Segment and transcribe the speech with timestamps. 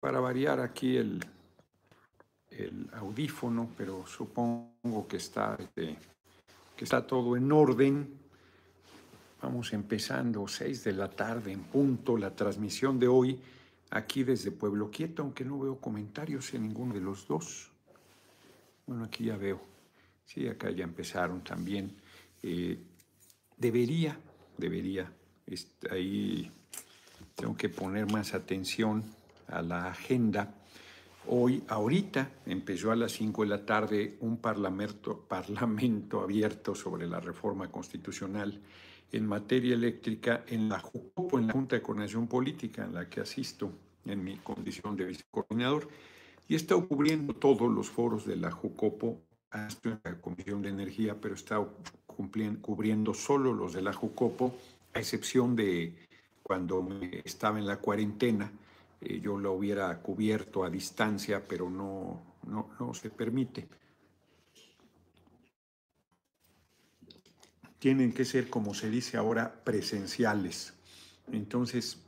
[0.00, 1.20] para variar aquí el,
[2.92, 5.96] audífono, pero supongo que está, este,
[6.76, 8.18] que está todo en orden.
[9.40, 13.40] Vamos empezando, 6 de la tarde en punto, la transmisión de hoy
[13.90, 17.70] aquí desde Pueblo Quieto, aunque no veo comentarios en ninguno de los dos.
[18.86, 19.60] Bueno, aquí ya veo.
[20.24, 21.96] Sí, acá ya empezaron también.
[22.42, 22.78] Eh,
[23.56, 24.18] debería,
[24.58, 25.10] debería,
[25.90, 26.50] ahí
[27.34, 29.19] tengo que poner más atención
[29.52, 30.54] a la agenda.
[31.26, 37.20] Hoy, ahorita, empezó a las 5 de la tarde un parlamento, parlamento abierto sobre la
[37.20, 38.60] reforma constitucional
[39.12, 43.20] en materia eléctrica en la JUCOPO, en la Junta de Coordinación Política, en la que
[43.20, 43.72] asisto
[44.04, 45.88] en mi condición de vicecoordinador,
[46.48, 49.20] y está cubriendo todos los foros de la JUCOPO,
[49.84, 51.64] en la Comisión de Energía, pero está
[52.06, 54.54] cubriendo solo los de la JUCOPO,
[54.94, 55.94] a excepción de
[56.42, 56.88] cuando
[57.24, 58.50] estaba en la cuarentena,
[59.00, 63.68] eh, yo lo hubiera cubierto a distancia, pero no, no, no se permite.
[67.78, 70.74] Tienen que ser, como se dice ahora, presenciales.
[71.32, 71.98] Entonces,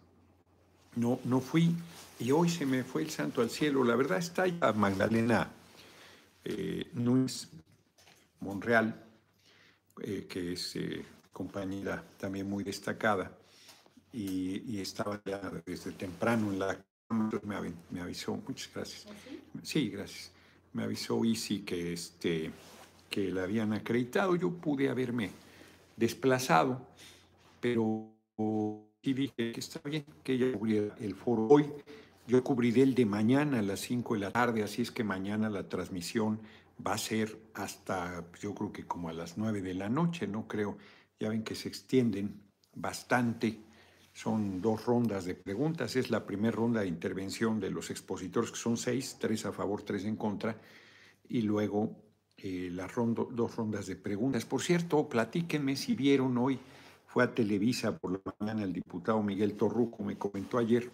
[0.97, 1.75] no, no fui
[2.19, 3.85] y hoy se me fue el santo al cielo.
[3.85, 5.51] La verdad está ya Magdalena
[6.45, 7.49] eh, Núñez
[8.41, 8.95] Monreal,
[10.03, 13.31] eh, que es eh, compañera también muy destacada,
[14.13, 16.85] y, estaba ya desde temprano en la
[17.45, 17.57] me,
[17.91, 19.07] me avisó, muchas gracias.
[19.07, 20.33] ¿Ah, sí, gracias.
[20.73, 22.51] Me avisó Isi que, este,
[23.11, 24.35] que la habían acreditado.
[24.37, 25.31] Yo pude haberme
[25.97, 26.87] desplazado,
[27.61, 28.11] pero
[29.03, 31.71] sí dije que está bien que ella cubriera el foro hoy.
[32.27, 35.51] Yo cubriré el de mañana a las 5 de la tarde, así es que mañana
[35.51, 36.41] la transmisión
[36.85, 40.47] va a ser hasta, yo creo que como a las 9 de la noche, no
[40.47, 40.79] creo,
[41.19, 42.41] ya ven que se extienden
[42.75, 43.59] bastante
[44.13, 45.97] son dos rondas de preguntas.
[45.97, 49.83] Es la primera ronda de intervención de los expositores, que son seis, tres a favor,
[49.83, 50.57] tres en contra,
[51.29, 51.97] y luego
[52.37, 54.45] eh, las dos rondas de preguntas.
[54.45, 56.59] Por cierto, platíquenme si vieron hoy,
[57.07, 60.91] fue a Televisa por la mañana el diputado Miguel Torruco, me comentó ayer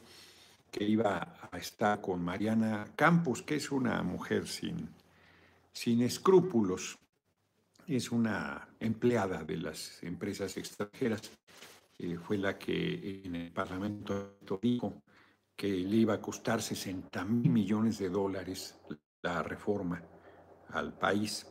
[0.70, 4.88] que iba a estar con Mariana Campos, que es una mujer sin,
[5.72, 6.98] sin escrúpulos,
[7.86, 11.30] es una empleada de las empresas extranjeras
[11.98, 15.02] eh, fue la que en el Parlamento dijo
[15.56, 18.78] que le iba a costar 60 mil millones de dólares
[19.22, 20.00] la reforma
[20.68, 21.46] al país.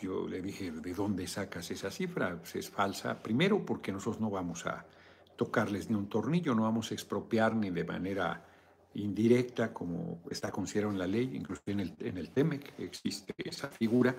[0.00, 2.38] Yo le dije, ¿de dónde sacas esa cifra?
[2.38, 3.22] Pues es falsa.
[3.22, 4.86] Primero, porque nosotros no vamos a
[5.36, 8.42] tocarles ni un tornillo, no vamos a expropiar ni de manera
[8.94, 13.68] indirecta, como está considerado en la ley, incluso en el, en el TEMEC existe esa
[13.68, 14.16] figura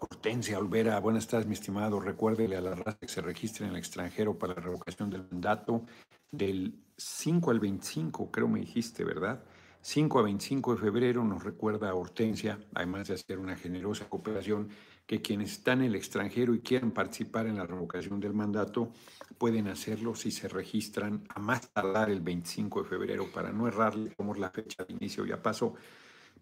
[0.00, 1.98] Hortensia Olvera, buenas tardes, mi estimado.
[1.98, 5.84] Recuérdele a la raza que se registre en el extranjero para la revocación del mandato
[6.30, 9.42] del 5 al 25, creo me dijiste, ¿verdad?
[9.80, 14.68] 5 a 25 de febrero nos recuerda a Hortensia, además de hacer una generosa cooperación,
[15.06, 18.92] que quienes están en el extranjero y quieran participar en la revocación del mandato
[19.38, 24.14] pueden hacerlo si se registran a más tardar el 25 de febrero, para no errarle,
[24.14, 25.74] como la fecha de inicio ya pasó,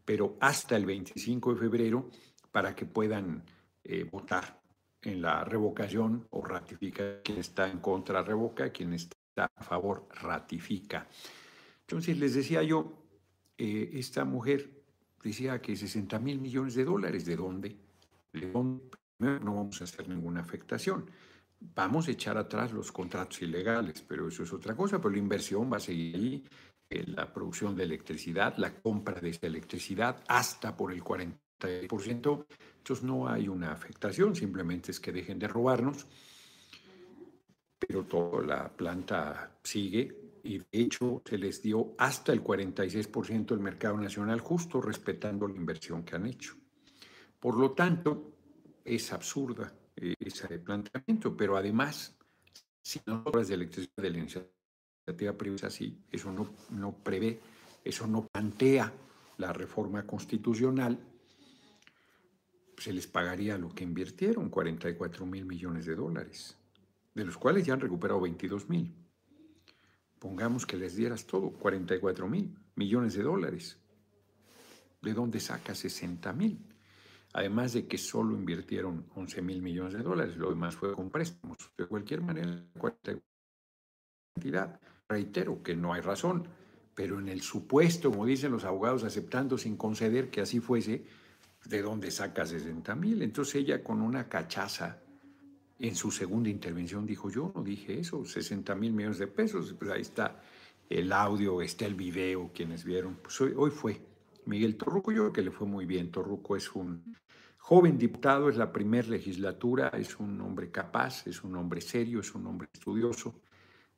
[0.04, 2.10] pero hasta el 25 de febrero
[2.50, 3.42] para que puedan
[3.84, 4.60] eh, votar
[5.02, 7.22] en la revocación o ratifica.
[7.22, 11.06] Quien está en contra revoca, quien está a favor ratifica.
[11.80, 13.04] Entonces les decía yo,
[13.56, 14.70] eh, esta mujer
[15.22, 17.76] decía que 60 mil millones de dólares, ¿de dónde?
[18.32, 18.82] ¿De dónde?
[19.18, 21.10] No vamos a hacer ninguna afectación.
[21.58, 25.72] Vamos a echar atrás los contratos ilegales, pero eso es otra cosa, pero la inversión
[25.72, 26.44] va a seguir ahí,
[26.90, 33.02] eh, la producción de electricidad, la compra de esta electricidad, hasta por el 40 entonces
[33.02, 36.06] no hay una afectación, simplemente es que dejen de robarnos,
[37.78, 43.60] pero toda la planta sigue y de hecho se les dio hasta el 46% del
[43.60, 46.54] mercado nacional justo respetando la inversión que han hecho.
[47.40, 48.32] Por lo tanto,
[48.84, 52.16] es absurda eh, ese planteamiento, pero además,
[52.82, 57.40] si no obras de electricidad de la iniciativa privada, así, eso no, no prevé,
[57.84, 58.92] eso no plantea
[59.38, 60.98] la reforma constitucional
[62.76, 66.56] se les pagaría lo que invirtieron, 44 mil millones de dólares,
[67.14, 68.94] de los cuales ya han recuperado 22 mil.
[70.18, 73.78] Pongamos que les dieras todo, 44 mil millones de dólares.
[75.02, 76.58] ¿De dónde saca 60 mil?
[77.32, 81.58] Además de que solo invirtieron 11 mil millones de dólares, lo demás fue con préstamos.
[81.76, 82.64] De cualquier manera,
[84.34, 84.80] cantidad.
[85.08, 86.48] Reitero que no hay razón,
[86.94, 91.04] pero en el supuesto, como dicen los abogados, aceptando sin conceder que así fuese,
[91.68, 93.22] ¿de dónde saca 60 mil?
[93.22, 95.00] Entonces ella con una cachaza
[95.78, 99.90] en su segunda intervención dijo, yo no dije eso, 60 mil millones de pesos, pues
[99.90, 100.40] ahí está
[100.88, 103.16] el audio, está el video, quienes vieron.
[103.16, 104.00] Pues hoy, fue
[104.46, 106.10] Miguel Torruco, yo creo que le fue muy bien.
[106.10, 107.16] Torruco es un
[107.58, 112.34] joven diputado, es la primera legislatura, es un hombre capaz, es un hombre serio, es
[112.34, 113.40] un hombre estudioso.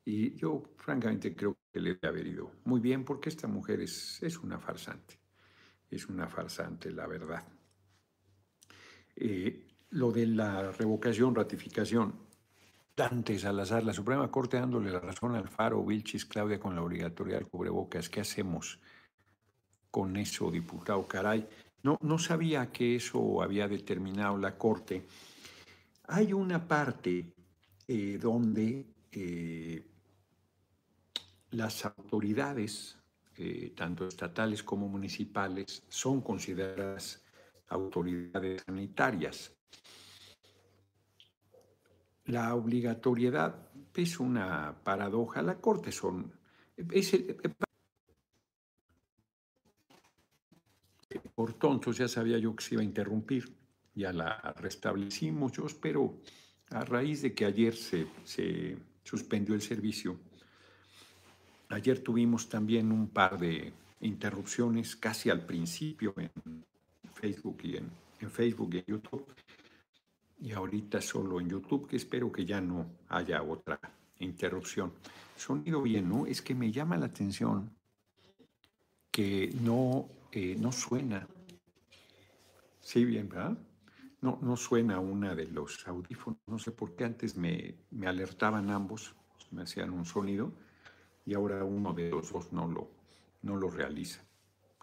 [0.05, 4.23] Y yo francamente creo que le debe haber ido muy bien porque esta mujer es,
[4.23, 5.21] es una farsante.
[5.91, 7.45] Es una farsante, la verdad.
[9.21, 12.15] Eh, lo de la revocación, ratificación,
[12.95, 17.41] Dante Salazar, la Suprema Corte dándole la razón al Faro, Vilchis, Claudia con la obligatoriedad
[17.41, 18.09] del cubrebocas.
[18.09, 18.79] ¿Qué hacemos
[19.91, 21.09] con eso, diputado?
[21.09, 21.49] Caray,
[21.83, 25.05] no, no sabía que eso había determinado la Corte.
[26.07, 27.33] Hay una parte
[27.89, 29.85] eh, donde eh,
[31.51, 32.97] las autoridades,
[33.75, 37.23] tanto estatales como municipales, son consideradas
[37.69, 39.53] autoridades sanitarias.
[42.27, 45.43] La obligatoriedad es una paradoja.
[45.43, 46.33] La Corte son...
[51.35, 53.57] por tontos ya sabía yo que se iba a interrumpir.
[53.95, 56.21] Ya la restablecimos, yo espero,
[56.71, 60.21] a raíz de que ayer se, se suspendió el servicio,
[61.71, 66.31] Ayer tuvimos también un par de interrupciones casi al principio en
[67.19, 67.91] Facebook y en,
[68.31, 69.27] Facebook y en YouTube.
[70.41, 73.81] Y ahorita solo en YouTube, que espero que ya no haya otra
[74.21, 74.93] interrupción.
[75.37, 76.27] Sonido bien, ¿no?
[76.27, 77.71] Es que me llama la atención
[79.11, 81.27] que no, eh, no suena.
[82.81, 83.59] Sí, bien, ¿verdad?
[84.21, 86.39] No, no suena una de los audífonos.
[86.47, 89.15] No sé por qué antes me, me alertaban ambos,
[89.51, 90.53] me hacían un sonido
[91.27, 92.91] y ahora uno de los dos no lo,
[93.43, 94.25] no lo realiza.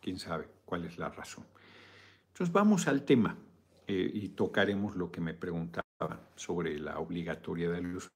[0.01, 1.45] ¿Quién sabe cuál es la razón?
[2.35, 3.37] Entonces vamos al tema
[3.87, 5.85] eh, y tocaremos lo que me preguntaban
[6.35, 8.09] sobre la obligatoriedad del uso.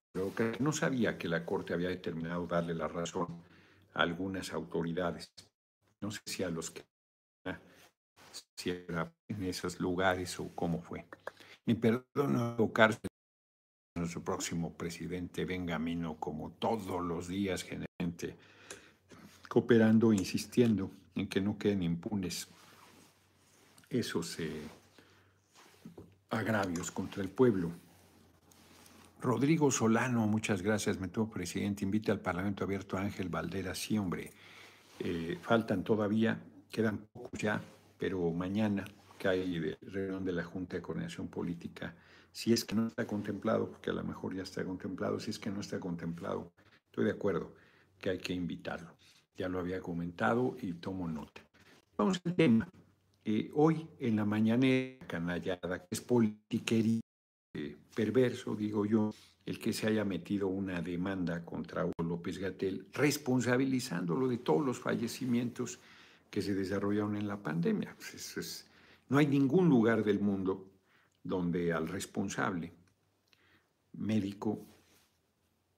[0.59, 3.27] No sabía que la Corte había determinado darle la razón
[3.93, 5.31] a algunas autoridades.
[6.01, 6.83] No sé si a los que
[8.57, 11.05] si era en esos lugares o cómo fue.
[11.65, 12.99] Mi perdón tocarse
[13.95, 18.35] nuestro próximo presidente Benjamino, como todos los días, generalmente
[19.47, 22.49] cooperando, insistiendo en que no queden impunes
[23.89, 24.61] esos eh,
[26.29, 27.71] agravios contra el pueblo.
[29.21, 31.83] Rodrigo Solano, muchas gracias, me tuvo presidente.
[31.83, 34.31] Invita al Parlamento Abierto a Ángel Valdera, sí, hombre.
[34.99, 36.39] Eh, faltan todavía,
[36.71, 37.61] quedan pocos ya,
[37.97, 38.85] pero mañana
[39.17, 41.93] que hay de reunión de la Junta de Coordinación Política
[42.31, 45.39] si es que no está contemplado, porque a lo mejor ya está contemplado, si es
[45.39, 46.51] que no está contemplado,
[46.85, 47.53] estoy de acuerdo
[47.99, 48.95] que hay que invitarlo.
[49.35, 51.41] Ya lo había comentado y tomo nota.
[51.97, 52.69] Vamos al tema.
[53.31, 57.01] Eh, hoy en la mañanera canallada, que es politiquería,
[57.53, 59.13] eh, perverso, digo yo,
[59.45, 64.79] el que se haya metido una demanda contra Hugo López Gatel, responsabilizándolo de todos los
[64.79, 65.77] fallecimientos
[66.31, 67.95] que se desarrollaron en la pandemia.
[67.97, 68.65] Pues
[69.09, 70.67] no hay ningún lugar del mundo
[71.23, 72.73] donde al responsable,
[73.93, 74.65] médico,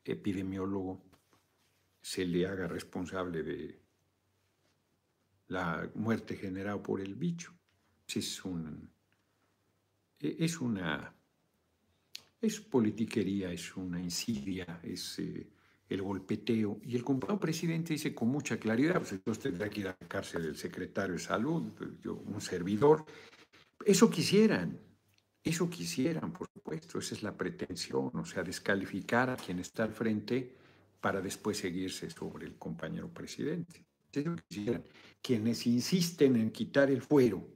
[0.05, 1.01] epidemiólogo,
[2.01, 3.80] se le haga responsable de
[5.51, 7.53] la muerte generada por el bicho.
[8.07, 8.89] Es, un,
[10.19, 11.13] es una
[12.41, 15.47] es politiquería, es una insidia, es eh,
[15.89, 16.79] el golpeteo.
[16.83, 20.07] Y el compañero presidente dice con mucha claridad, pues entonces tendrá que ir a la
[20.07, 21.71] cárcel del secretario de salud,
[22.01, 23.05] yo, un servidor.
[23.85, 24.79] Eso quisieran,
[25.43, 29.91] eso quisieran, por supuesto, esa es la pretensión, o sea, descalificar a quien está al
[29.91, 30.55] frente
[31.01, 33.90] para después seguirse sobre el compañero presidente.
[35.21, 37.47] Quienes insisten en quitar el fuero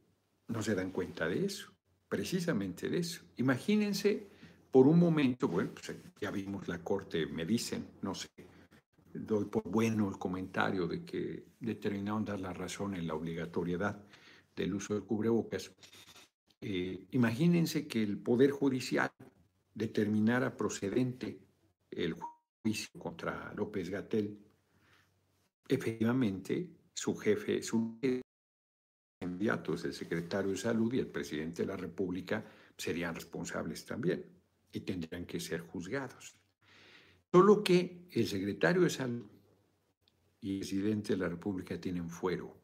[0.47, 1.71] no se dan cuenta de eso,
[2.07, 3.23] precisamente de eso.
[3.37, 4.27] Imagínense
[4.71, 8.29] por un momento, bueno, pues ya vimos la corte, me dicen, no sé,
[9.13, 14.03] doy por bueno el comentario de que determinaron dar la razón en la obligatoriedad
[14.55, 15.71] del uso de cubrebocas.
[16.61, 19.11] Eh, imagínense que el Poder Judicial
[19.73, 21.39] determinara procedente
[21.91, 22.15] el
[22.63, 24.37] juicio contra López Gatel.
[25.67, 27.97] Efectivamente, su jefe, su
[29.19, 32.45] enviados, el secretario de Salud y el presidente de la República,
[32.77, 34.25] serían responsables también
[34.71, 36.35] y tendrían que ser juzgados.
[37.31, 39.25] Solo que el secretario de Salud
[40.41, 42.55] y el presidente de la República tienen fuero.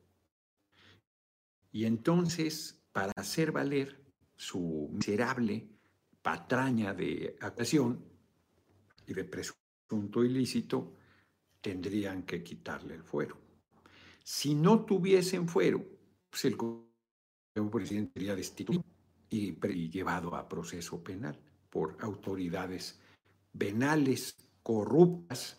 [1.72, 4.00] Y entonces para hacer valer
[4.36, 5.68] su miserable
[6.22, 8.04] patraña de actuación
[9.08, 10.96] y de presunto ilícito,
[11.62, 13.38] tendrían que quitarle el fuero.
[14.24, 15.84] Si no tuviesen fuero,
[16.30, 16.58] pues el
[17.72, 18.84] presidente sería destituido
[19.30, 21.40] y, y llevado a proceso penal
[21.70, 23.00] por autoridades
[23.58, 25.58] penales corruptas,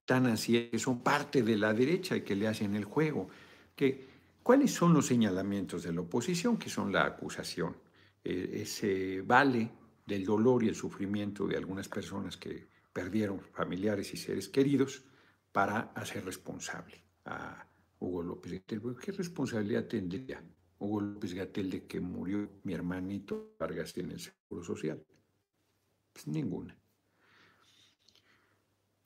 [0.00, 3.28] están así, que son parte de la derecha y que le hacen el juego.
[3.74, 4.08] Que,
[4.42, 6.56] ¿Cuáles son los señalamientos de la oposición?
[6.58, 7.76] Que son la acusación.
[8.24, 9.70] Eh, ese vale
[10.04, 15.04] del dolor y el sufrimiento de algunas personas que perdieron familiares y seres queridos
[15.52, 17.68] para hacer responsable a
[17.98, 18.96] Hugo López Gatel.
[19.00, 20.42] ¿Qué responsabilidad tendría
[20.78, 25.04] Hugo López Gatel de que murió mi hermanito Vargas en el Seguro Social?
[26.12, 26.76] Pues ninguna.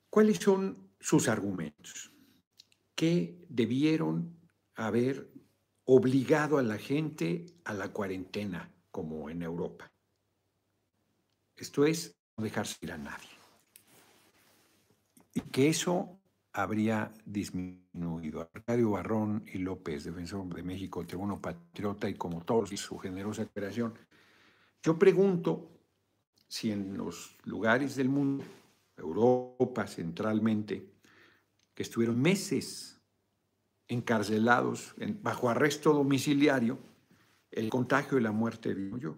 [0.09, 2.11] ¿Cuáles son sus argumentos?
[2.95, 4.39] ¿Qué debieron
[4.75, 5.29] haber
[5.83, 9.91] obligado a la gente a la cuarentena, como en Europa?
[11.55, 13.29] Esto es no dejarse ir a nadie.
[15.33, 16.16] Y que eso
[16.57, 18.49] habría disminuido.
[18.51, 23.93] Arcadio Barrón y López, defensor de México, tribuno patriota y como todos, su generosa creación.
[24.81, 25.69] Yo pregunto
[26.47, 28.43] si en los lugares del mundo,
[28.97, 30.83] Europa centralmente,
[31.75, 32.99] que estuvieron meses
[33.87, 36.79] encarcelados bajo arresto domiciliario,
[37.51, 39.15] el contagio y la muerte yo.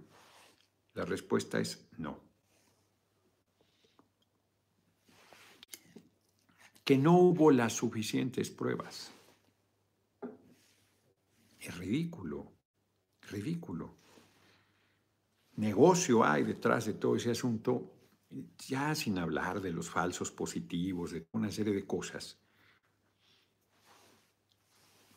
[0.94, 2.29] La respuesta es no.
[6.90, 9.12] Que no hubo las suficientes pruebas.
[11.60, 12.52] Es ridículo,
[13.30, 13.96] ridículo.
[15.58, 17.94] Negocio hay detrás de todo ese asunto,
[18.68, 22.40] ya sin hablar de los falsos positivos, de una serie de cosas.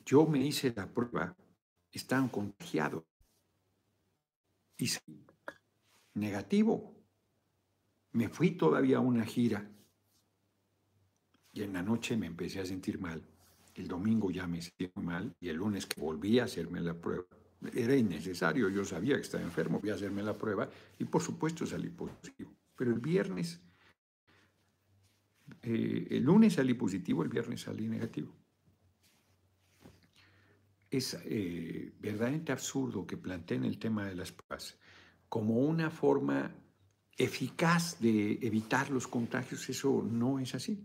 [0.05, 1.35] Yo me hice la prueba,
[1.91, 3.05] están contagiados.
[4.77, 4.91] Y
[6.13, 6.95] negativo.
[8.11, 9.73] Me fui todavía a una gira
[11.53, 13.23] y en la noche me empecé a sentir mal.
[13.75, 17.25] El domingo ya me sentí mal y el lunes que volví a hacerme la prueba,
[17.73, 20.69] era innecesario, yo sabía que estaba enfermo, voy a hacerme la prueba
[20.99, 22.53] y por supuesto salí positivo.
[22.77, 23.61] Pero el viernes,
[25.63, 28.35] eh, el lunes salí positivo, el viernes salí negativo.
[30.91, 34.79] Es eh, verdaderamente absurdo que planteen el tema de las pruebas
[35.29, 36.55] como una forma
[37.17, 39.69] eficaz de evitar los contagios.
[39.71, 40.85] Eso no es así.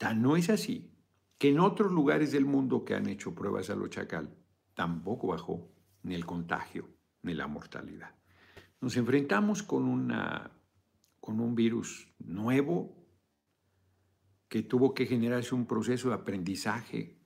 [0.00, 0.90] Tan no es así
[1.36, 4.34] que en otros lugares del mundo que han hecho pruebas a lo chacal
[4.72, 5.70] tampoco bajó
[6.04, 6.88] ni el contagio
[7.20, 8.14] ni la mortalidad.
[8.80, 10.50] Nos enfrentamos con, una,
[11.20, 12.96] con un virus nuevo
[14.48, 17.18] que tuvo que generarse un proceso de aprendizaje.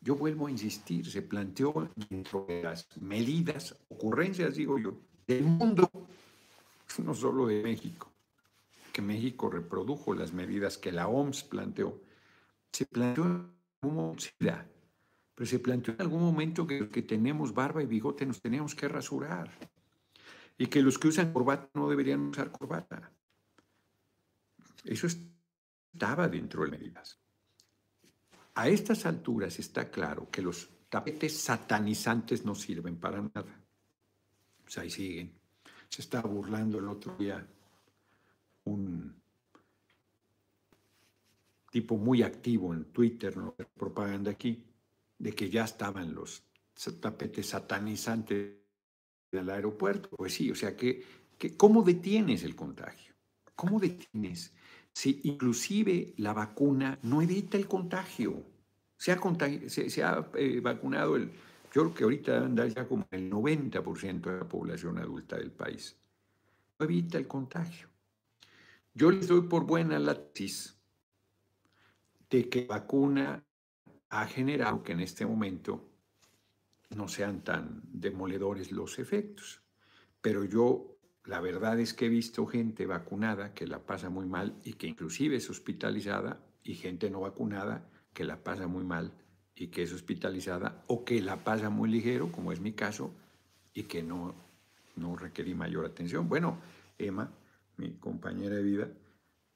[0.00, 5.90] Yo vuelvo a insistir, se planteó dentro de las medidas, ocurrencias, digo yo, del mundo,
[7.04, 8.10] no solo de México,
[8.90, 12.00] que México reprodujo las medidas que la OMS planteó
[12.72, 13.52] se planteó en
[13.82, 14.30] algún momento,
[15.34, 18.74] pero se planteó en algún momento que los que tenemos barba y bigote nos teníamos
[18.74, 19.50] que rasurar
[20.56, 23.12] y que los que usan corbata no deberían usar corbata.
[24.84, 27.18] Eso estaba dentro de medidas.
[28.54, 33.60] A estas alturas está claro que los tapetes satanizantes no sirven para nada.
[34.62, 35.32] Pues ahí siguen.
[35.88, 37.46] Se estaba burlando el otro día
[38.64, 39.21] un
[41.72, 43.56] tipo muy activo en Twitter, ¿no?
[43.74, 44.62] propaganda aquí,
[45.18, 46.44] de que ya estaban los
[47.00, 48.58] tapetes satanizantes
[49.30, 50.10] del aeropuerto.
[50.10, 51.02] Pues sí, o sea, que,
[51.56, 53.14] ¿cómo detienes el contagio?
[53.56, 54.52] ¿Cómo detienes?
[54.92, 58.44] Si inclusive la vacuna no evita el contagio.
[58.98, 59.20] Se ha,
[59.68, 61.30] se, ha eh, vacunado el,
[61.72, 65.96] yo creo que ahorita anda ya como el 90% de la población adulta del país.
[66.78, 67.88] No evita el contagio.
[68.92, 70.81] Yo les doy por buena la tesis
[72.32, 73.44] de que vacuna
[74.08, 75.86] ha generado que en este momento
[76.96, 79.60] no sean tan demoledores los efectos.
[80.22, 84.56] Pero yo, la verdad es que he visto gente vacunada que la pasa muy mal
[84.64, 89.12] y que inclusive es hospitalizada y gente no vacunada que la pasa muy mal
[89.54, 93.12] y que es hospitalizada o que la pasa muy ligero, como es mi caso,
[93.74, 94.34] y que no,
[94.96, 96.30] no requerí mayor atención.
[96.30, 96.56] Bueno,
[96.96, 97.30] Emma,
[97.76, 98.88] mi compañera de vida,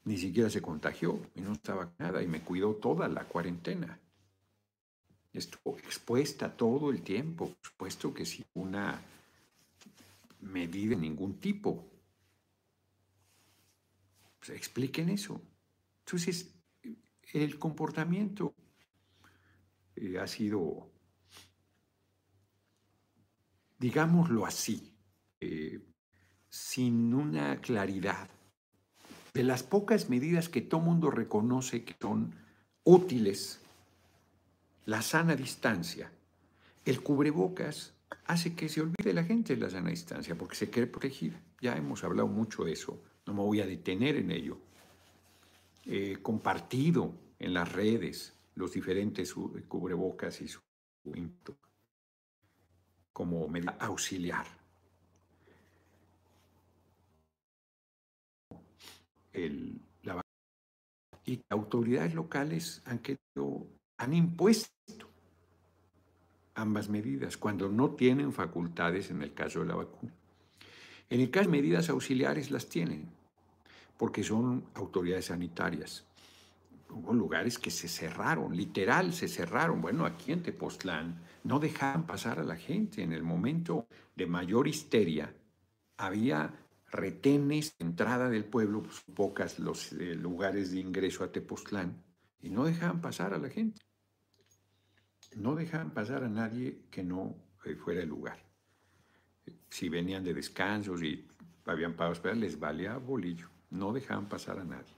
[0.06, 3.98] ni siquiera se contagió y no estaba nada y me cuidó toda la cuarentena.
[5.32, 9.02] Estuvo expuesta todo el tiempo, supuesto que sin una
[10.42, 11.84] medida de ningún tipo.
[14.38, 15.42] Pues, expliquen eso.
[16.04, 16.54] Entonces,
[17.32, 18.54] el comportamiento
[19.96, 20.88] eh, ha sido,
[23.76, 24.96] digámoslo así,
[25.40, 25.80] eh,
[26.48, 28.35] sin una claridad
[29.36, 32.34] de las pocas medidas que todo mundo reconoce que son
[32.84, 33.60] útiles,
[34.86, 36.10] la sana distancia,
[36.86, 37.92] el cubrebocas
[38.24, 41.34] hace que se olvide la gente de la sana distancia porque se quiere proteger.
[41.60, 44.58] Ya hemos hablado mucho de eso, no me voy a detener en ello.
[45.84, 49.34] eh, compartido en las redes los diferentes
[49.68, 50.60] cubrebocas y su
[53.12, 54.46] como medida auxiliar.
[59.36, 60.22] El, la,
[61.26, 63.66] y autoridades locales han, querido,
[63.98, 64.72] han impuesto
[66.54, 70.12] ambas medidas cuando no tienen facultades en el caso de la vacuna.
[71.10, 73.10] En el caso de medidas auxiliares las tienen,
[73.98, 76.04] porque son autoridades sanitarias.
[76.88, 79.82] Hubo lugares que se cerraron, literal se cerraron.
[79.82, 83.02] Bueno, aquí en Tepoztlán no dejaban pasar a la gente.
[83.02, 85.32] En el momento de mayor histeria
[85.98, 86.54] había
[86.90, 92.02] retenes entrada del pueblo, pues, pocas los eh, lugares de ingreso a Tepoztlán,
[92.40, 93.82] y no dejaban pasar a la gente.
[95.34, 98.38] No dejaban pasar a nadie que no eh, fuera el lugar.
[99.68, 101.26] Si venían de descansos y
[101.64, 103.48] habían pagado esperar, les valía bolillo.
[103.70, 104.94] No dejaban pasar a nadie.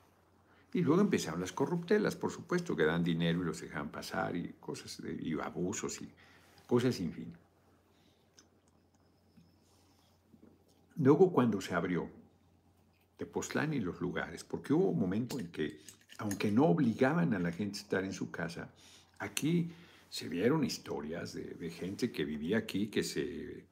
[0.72, 4.54] Y luego empezaron las corruptelas, por supuesto, que dan dinero y los dejaban pasar y
[4.60, 6.12] cosas, y abusos y
[6.66, 7.32] cosas sin fin.
[10.98, 12.10] Luego cuando se abrió
[13.16, 15.80] Tepoztlán y los lugares, porque hubo un momento en que,
[16.18, 18.72] aunque no obligaban a la gente a estar en su casa,
[19.18, 19.70] aquí
[20.08, 23.64] se vieron historias de, gente que vivía aquí, que se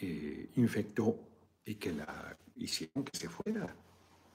[0.00, 1.18] eh, infectó
[1.64, 3.74] y que la hicieron que se fuera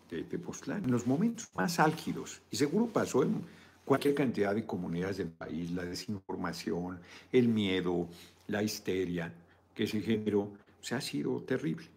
[0.09, 2.41] de Tepoztlán en los momentos más álgidos.
[2.49, 3.43] Y seguro pasó en
[3.83, 6.99] cualquier cantidad de comunidades del país, la desinformación,
[7.31, 8.07] el miedo,
[8.47, 9.33] la histeria
[9.73, 11.87] que se generó, se ha sido terrible.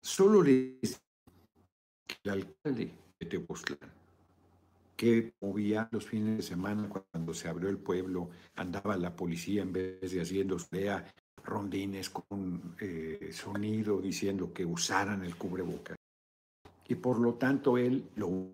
[0.00, 1.00] Solo les
[2.06, 3.90] que el alcalde de Tepoztlán,
[4.96, 9.72] que movía los fines de semana cuando se abrió el pueblo, andaba la policía en
[9.72, 11.04] vez de haciendo vea
[11.42, 15.96] rondines con eh, sonido diciendo que usaran el cubrebocas.
[16.88, 18.50] Y por lo tanto él lo...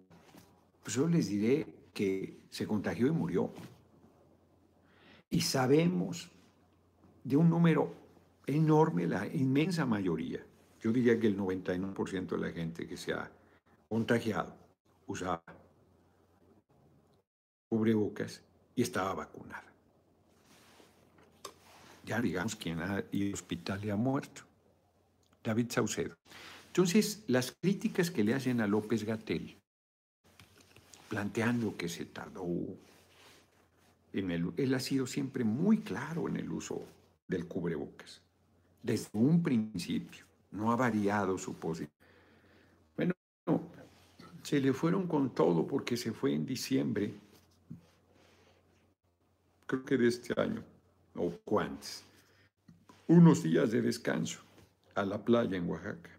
[0.82, 3.52] Pues yo les diré que se contagió y murió.
[5.30, 6.30] Y sabemos
[7.22, 7.99] de un número
[8.50, 10.44] enorme, la inmensa mayoría,
[10.80, 13.30] yo diría que el 99% de la gente que se ha
[13.88, 14.54] contagiado
[15.06, 15.42] usaba
[17.68, 18.42] cubrebocas
[18.74, 19.64] y estaba vacunada.
[22.04, 24.42] Ya digamos quién ha ido al hospital y ha muerto.
[25.44, 26.16] David Saucedo.
[26.66, 29.56] Entonces, las críticas que le hacen a López Gatel,
[31.08, 32.44] planteando que se tardó
[34.12, 36.84] él ha sido siempre muy claro en el uso
[37.28, 38.22] del cubrebocas,
[38.82, 41.90] desde un principio, no ha variado su posición.
[42.96, 43.14] Bueno,
[44.42, 47.14] se le fueron con todo porque se fue en diciembre
[49.70, 50.64] creo que de este año,
[51.14, 52.02] o cuántos,
[53.06, 54.40] unos días de descanso
[54.96, 56.10] a la playa en Oaxaca.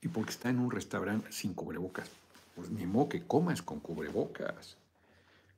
[0.00, 2.08] Y porque está en un restaurante sin cubrebocas.
[2.54, 4.76] Pues ni modo que comas con cubrebocas.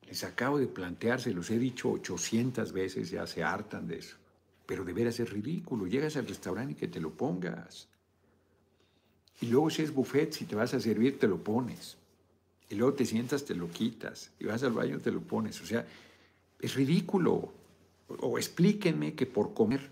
[0.07, 4.17] Les acabo de plantear, se los he dicho 800 veces, ya se hartan de eso.
[4.66, 5.87] Pero de veras es ridículo.
[5.87, 7.88] Llegas al restaurante y que te lo pongas.
[9.40, 11.96] Y luego si es buffet, si te vas a servir, te lo pones.
[12.70, 14.33] Y luego te sientas, te lo quitas.
[14.38, 15.61] Y vas al baño, te lo pones.
[15.61, 15.87] O sea,
[16.61, 17.53] es ridículo.
[18.09, 19.90] O explíquenme que por comer,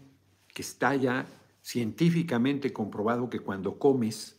[0.49, 1.27] que está ya
[1.63, 4.37] científicamente comprobado que cuando comes,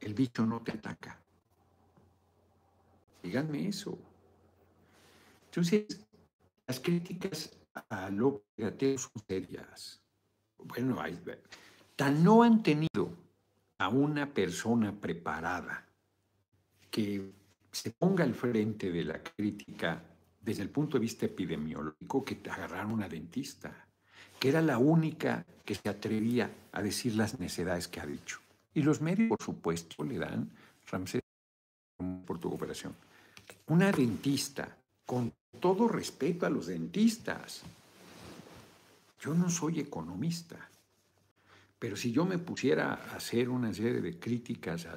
[0.00, 1.18] el bicho no te ataca.
[3.22, 3.98] Díganme eso.
[5.46, 6.00] Entonces,
[6.66, 7.50] las críticas
[7.88, 10.02] a lo Gatel son serias.
[10.58, 11.18] Bueno, hay,
[11.94, 13.10] tan no han tenido
[13.78, 15.86] a una persona preparada
[16.90, 17.30] que
[17.70, 20.02] se ponga al frente de la crítica
[20.40, 23.86] desde el punto de vista epidemiológico que te agarraron una dentista,
[24.38, 28.40] que era la única que se atrevía a decir las necedades que ha dicho.
[28.72, 30.50] Y los medios, por supuesto, le dan,
[30.86, 31.22] Ramsés,
[32.24, 32.94] por tu cooperación,
[33.66, 37.62] una dentista, con todo respeto a los dentistas.
[39.20, 40.68] Yo no soy economista,
[41.78, 44.96] pero si yo me pusiera a hacer una serie de críticas a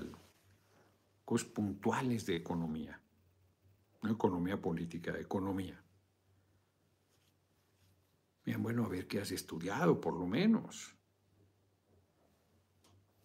[1.26, 3.00] cosas puntuales de economía,
[4.02, 5.82] no economía política, economía.
[8.45, 10.95] Bien, bueno, a ver qué has estudiado, por lo menos.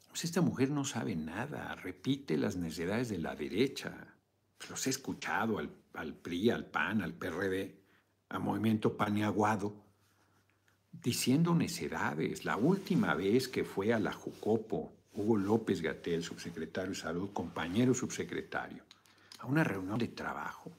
[0.09, 4.15] Pues esta mujer no sabe nada, repite las necesidades de la derecha.
[4.59, 7.75] Pues los he escuchado al, al PRI, al PAN, al PRD,
[8.29, 9.75] al Movimiento Paniaguado,
[10.93, 12.45] diciendo necedades.
[12.45, 17.95] La última vez que fue a la Jucopo, Hugo López Gatel, subsecretario de Salud, compañero
[17.95, 18.83] subsecretario,
[19.39, 20.73] a una reunión de trabajo,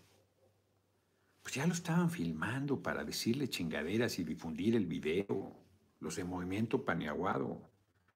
[1.41, 5.55] pues ya lo estaban filmando para decirle chingaderas y difundir el video,
[5.99, 7.61] los de Movimiento Paneaguado.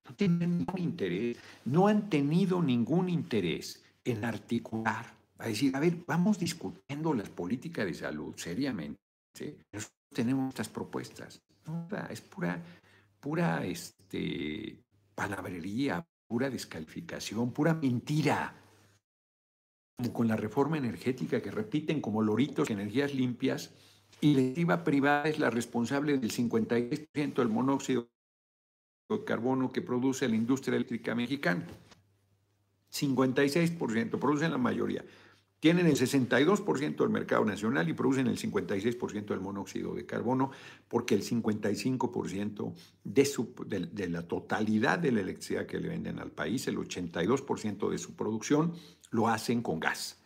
[0.06, 6.04] No tienen ningún interés, no han tenido ningún interés en articular, a decir, a ver,
[6.06, 9.00] vamos discutiendo las políticas de salud seriamente.
[9.72, 11.42] Nosotros tenemos estas propuestas.
[11.66, 12.62] No, es pura,
[13.20, 14.84] pura este,
[15.16, 18.54] palabrería, pura descalificación, pura mentira.
[19.98, 23.72] Como con la reforma energética que repiten como loritos energías limpias
[24.20, 28.10] y la directiva privada es la responsable del 56% del monóxido
[29.10, 31.66] de carbono que produce la industria eléctrica mexicana.
[32.92, 35.06] 56% producen la mayoría.
[35.60, 40.52] Tienen el 62% del mercado nacional y producen el 56% del monóxido de carbono,
[40.88, 46.68] porque el 55% de, de, la totalidad de la electricidad que le venden al país,
[46.68, 48.74] el 82% de su producción,
[49.12, 50.18] lo hacen con gas.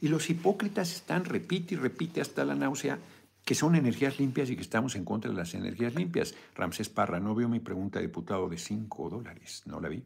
[0.00, 2.98] Y los hipócritas están, repite y repite hasta la náusea,
[3.44, 6.34] que son energías limpias y que estamos en contra de las energías limpias.
[6.54, 9.62] Ramsés Parra, no vio mi pregunta, diputado, de 5 dólares.
[9.66, 10.02] No la vi.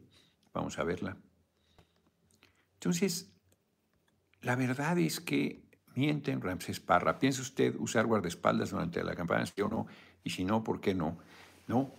[0.53, 1.17] Vamos a verla.
[2.75, 3.32] Entonces,
[4.43, 5.63] la verdad es que
[5.95, 7.17] mienten Ramsés Parra.
[7.17, 9.87] ¿Piensa usted usar guardaespaldas durante la campaña, sí o no?
[10.23, 11.17] Y si no, ¿por qué no?
[11.67, 11.91] No.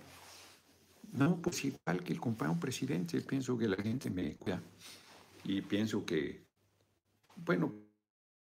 [1.12, 4.60] No, pues igual que el compañero presidente, pienso que la gente me cuida.
[5.44, 6.42] Y pienso que,
[7.36, 7.72] bueno,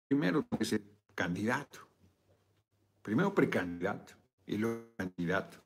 [0.08, 0.82] primero que ser
[1.14, 1.80] candidato.
[3.02, 4.14] Primero precandidato
[4.46, 5.58] y luego candidato.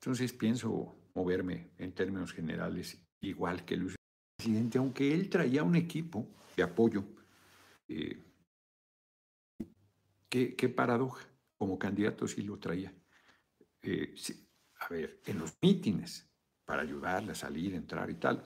[0.00, 3.94] Entonces pienso moverme en términos generales igual que el
[4.36, 7.04] presidente, aunque él traía un equipo de apoyo.
[7.88, 8.22] Eh,
[10.28, 12.92] qué, paradoja, como candidato sí lo traía.
[13.82, 14.14] Eh,
[14.80, 16.28] a ver, en los mítines,
[16.64, 18.44] para ayudarle a salir, entrar y tal,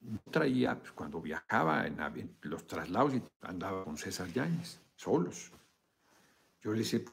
[0.00, 5.52] no traía, pues, cuando viajaba en, los traslados y andaba con César Yáñez, solos.
[6.60, 7.04] Yo les he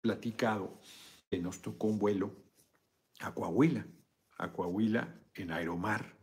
[0.00, 0.80] platicado
[1.30, 2.34] que nos tocó un vuelo
[3.20, 3.86] a Coahuila,
[4.38, 6.15] a Coahuila en Aeromar,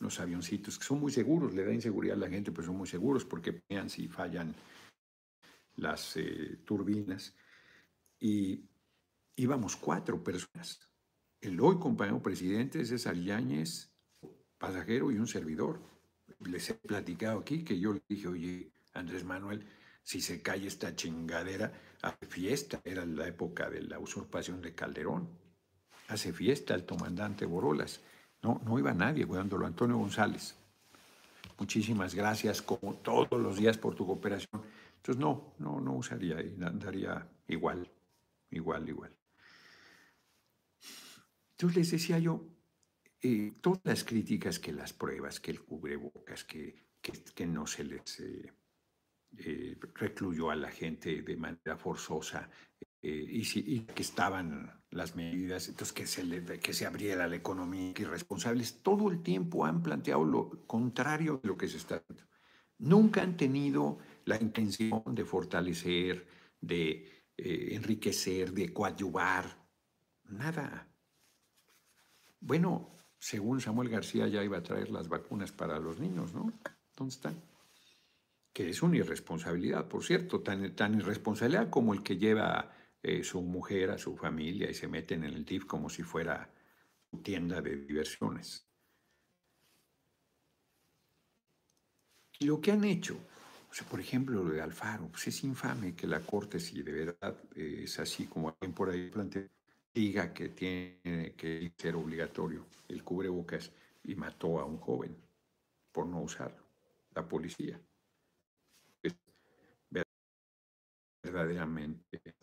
[0.00, 2.88] los avioncitos, que son muy seguros, le da inseguridad a la gente, pero son muy
[2.88, 4.54] seguros porque vean si fallan
[5.76, 7.36] las eh, turbinas.
[8.18, 8.64] Y
[9.36, 10.80] íbamos cuatro personas.
[11.40, 13.92] El hoy compañero presidente, César Yáñez,
[14.58, 15.80] pasajero y un servidor.
[16.40, 19.66] Les he platicado aquí que yo le dije, oye, Andrés Manuel,
[20.02, 22.80] si se cae esta chingadera, hace fiesta.
[22.84, 25.28] Era la época de la usurpación de Calderón.
[26.08, 28.00] Hace fiesta el comandante Borolas.
[28.42, 29.66] No, no iba nadie cuidándolo.
[29.66, 30.54] Antonio González,
[31.58, 34.62] muchísimas gracias como todos los días por tu cooperación.
[34.96, 37.90] Entonces no, no, no usaría, andaría igual,
[38.50, 39.16] igual, igual.
[41.52, 42.42] Entonces les decía yo,
[43.22, 48.20] eh, todas las críticas que las pruebas, que el cubrebocas, que, que, no se les
[48.20, 48.52] eh,
[49.36, 52.48] eh, recluyó a la gente de manera forzosa,
[53.02, 58.82] y, que estaban las medidas, entonces que se, que se abriera la economía, que irresponsables,
[58.82, 62.24] todo el tiempo han planteado lo contrario de lo que se está haciendo.
[62.78, 66.26] Nunca han tenido la intención de fortalecer,
[66.60, 69.44] de eh, enriquecer, de coadyuvar,
[70.24, 70.88] nada.
[72.40, 76.50] Bueno, según Samuel García ya iba a traer las vacunas para los niños, ¿no?
[76.96, 77.40] ¿Dónde están?
[78.52, 82.72] Que es una irresponsabilidad, por cierto, tan, tan irresponsabilidad como el que lleva
[83.02, 86.50] eh, su mujer, a su familia y se meten en el DIF como si fuera
[87.10, 88.66] su tienda de diversiones.
[92.38, 93.18] Y lo que han hecho,
[93.88, 97.98] por ejemplo, lo de Alfaro, pues es infame que la Corte, si de verdad es
[97.98, 99.48] así como alguien por ahí plantea,
[99.92, 103.72] diga que tiene que ser obligatorio el cubrebocas
[104.04, 105.16] y mató a un joven
[105.92, 106.64] por no usarlo,
[107.14, 107.80] la policía.
[109.02, 109.14] Es
[111.22, 112.34] verdaderamente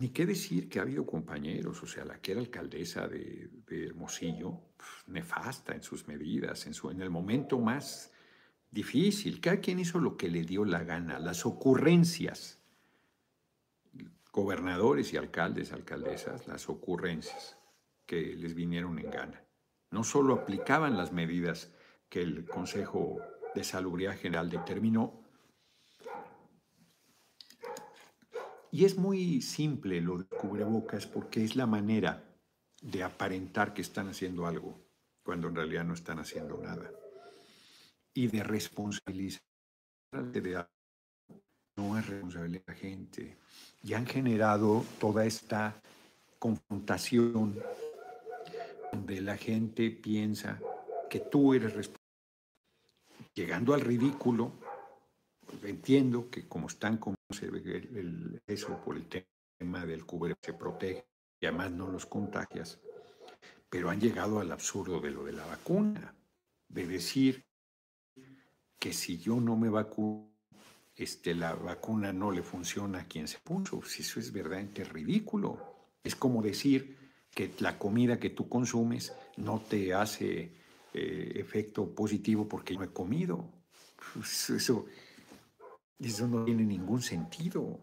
[0.00, 4.58] Ni qué decir que ha habido compañeros, o sea, la que era alcaldesa de, Hermosillo,
[5.06, 8.10] nefasta en sus medidas, en, su, en el momento más
[8.70, 9.42] difícil.
[9.42, 12.62] Cada quien hizo lo que le dio la gana, las ocurrencias.
[14.32, 17.58] Gobernadores y alcaldes, alcaldesas, las ocurrencias
[18.06, 19.44] que les vinieron en gana.
[19.90, 21.74] No solo aplicaban las medidas
[22.08, 23.18] que el Consejo
[23.54, 25.19] de Salubridad General determinó,
[28.72, 32.24] Y es muy simple lo de cubrebocas porque es la manera
[32.80, 34.78] de aparentar que están haciendo algo
[35.24, 36.90] cuando en realidad no están haciendo nada.
[38.14, 39.42] Y de responsabilizar
[40.12, 40.64] de
[41.76, 43.36] no es responsabilidad de la gente.
[43.82, 45.80] Y han generado toda esta
[46.38, 47.58] confrontación
[48.92, 50.58] donde la gente piensa
[51.08, 52.00] que tú eres responsable,
[53.34, 54.52] llegando al ridículo.
[55.62, 60.52] Entiendo que como están como se ve el, eso por el tema del cubre se
[60.52, 61.06] protege
[61.40, 62.80] y además no los contagias,
[63.68, 66.14] pero han llegado al absurdo de lo de la vacuna,
[66.68, 67.44] de decir
[68.78, 70.30] que si yo no me vacuno,
[70.96, 73.82] este, la vacuna no le funciona a quien se puso.
[73.82, 75.58] Si eso es verdaderamente ridículo.
[76.02, 76.96] Es como decir
[77.34, 80.52] que la comida que tú consumes no te hace
[80.92, 83.50] eh, efecto positivo porque no he comido.
[84.14, 84.86] Pues eso,
[86.08, 87.80] eso no tiene ningún sentido.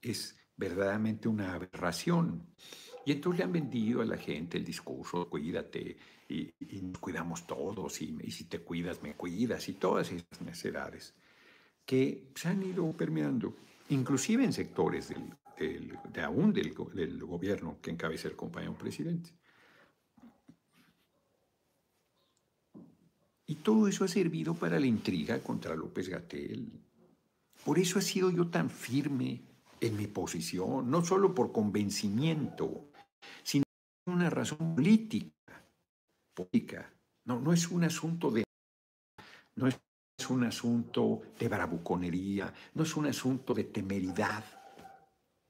[0.00, 2.46] Es verdaderamente una aberración.
[3.06, 5.96] Y entonces le han vendido a la gente el discurso, cuídate,
[6.28, 11.14] y, nos cuidamos todos, y, si te cuidas, me cuidas, y todas esas necesidades
[11.84, 13.54] que se han ido permeando,
[13.90, 19.30] inclusive en sectores de aún del, del, gobierno que encabeza el compañero presidente.
[23.46, 26.72] Y todo eso ha servido para la intriga contra López Gatel.
[27.64, 29.40] Por eso he sido yo tan firme
[29.80, 32.90] en mi posición, no solo por convencimiento,
[33.42, 33.64] sino
[34.04, 35.30] por una razón política.
[36.34, 36.92] política.
[37.24, 38.44] No, no es un asunto de...
[39.56, 39.78] No es
[40.28, 44.44] un asunto de bravuconería, no es un asunto de temeridad,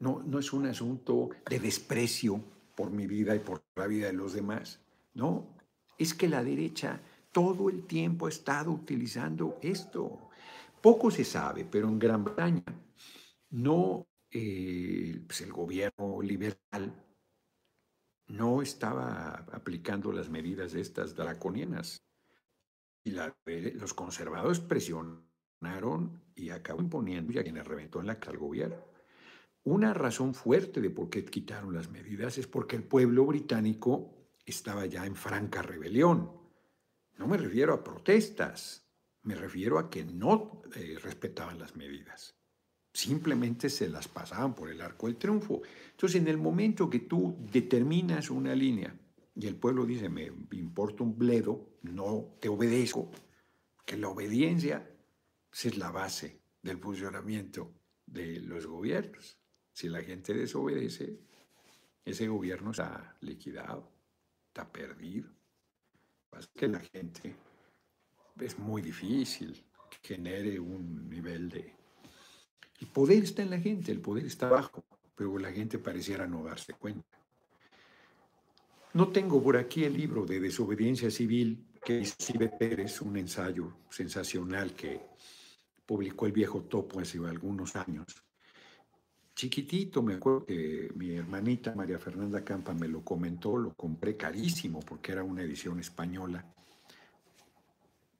[0.01, 2.41] no, no es un asunto de desprecio
[2.75, 4.81] por mi vida y por la vida de los demás.
[5.15, 5.47] No,
[5.99, 7.01] es que la derecha
[7.33, 10.24] todo el tiempo ha estado utilizando esto.
[10.85, 12.63] Poco se sabe, pero en Gran Bretaña
[13.53, 17.03] no, eh, pues el gobierno liberal
[18.27, 22.05] no estaba aplicando las medidas de estas draconianas.
[23.03, 28.85] Y los conservadores presionaron y acabó imponiendo y a quienes reventó en la al gobierno.
[29.63, 34.85] Una razón fuerte de por qué quitaron las medidas es porque el pueblo británico estaba
[34.85, 36.45] ya en franca rebelión
[37.19, 38.84] no me refiero a protestas,
[39.25, 42.35] me refiero a que no eh, respetaban las medidas.
[42.93, 45.63] Simplemente se las pasaban por el arco del triunfo.
[45.91, 48.97] Entonces, en el momento que tú determinas una línea
[49.35, 53.11] y el pueblo dice, me importa un bledo, no te obedezco,
[53.85, 54.89] que la obediencia
[55.53, 57.73] es la base del funcionamiento
[58.07, 59.39] de los gobiernos.
[59.73, 61.19] Si la gente desobedece,
[62.05, 63.91] ese gobierno está liquidado,
[64.49, 65.35] está perdido
[66.39, 67.35] es que la gente
[68.41, 71.75] es muy difícil que genere un nivel de...
[72.81, 76.45] El poder está en la gente, el poder está abajo, pero la gente pareciera no
[76.45, 77.19] darse cuenta.
[78.95, 84.75] No tengo por aquí el libro de desobediencia civil que Sibe Pérez, un ensayo sensacional
[84.75, 85.01] que
[85.85, 88.07] publicó el viejo Topo hace algunos años.
[89.35, 94.81] Chiquitito, me acuerdo que mi hermanita María Fernanda Campa me lo comentó, lo compré carísimo
[94.81, 96.55] porque era una edición española.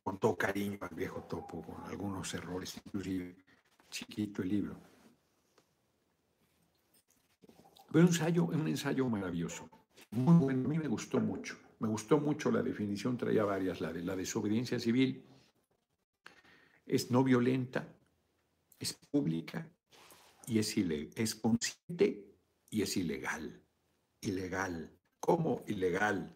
[0.05, 3.35] Con todo cariño al viejo topo, con algunos errores, inclusive
[3.91, 4.77] chiquito el libro.
[7.91, 9.69] Pero un ensayo, un ensayo maravilloso,
[10.15, 11.59] muy bueno, a mí me gustó mucho.
[11.81, 15.25] Me gustó mucho la definición, traía varias, la de la desobediencia civil.
[16.87, 17.89] Es no violenta,
[18.79, 19.69] es pública
[20.47, 22.37] y es, es consciente
[22.71, 23.61] y es ilegal.
[24.21, 24.97] Ilegal.
[25.19, 26.35] ¿Cómo ilegal?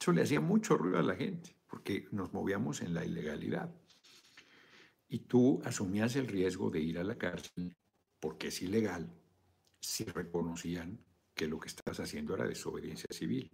[0.00, 3.70] Eso le hacía mucho ruido a la gente, porque nos movíamos en la ilegalidad.
[5.08, 7.76] Y tú asumías el riesgo de ir a la cárcel
[8.20, 9.10] porque es ilegal
[9.80, 10.98] si reconocían
[11.34, 13.50] que lo que estás haciendo era desobediencia civil,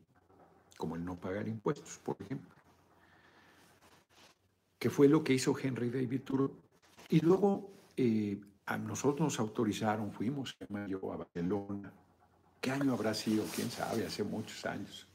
[0.77, 2.55] como el no pagar impuestos, por ejemplo.
[4.79, 6.57] ¿Qué fue lo que hizo Henry David Thoreau?
[7.11, 11.93] Y luego eh, a nosotros nos autorizaron, fuimos a Barcelona.
[12.61, 13.45] ¿Qué año habrá sido?
[13.55, 14.07] ¿Quién sabe?
[14.07, 15.07] Hace muchos años.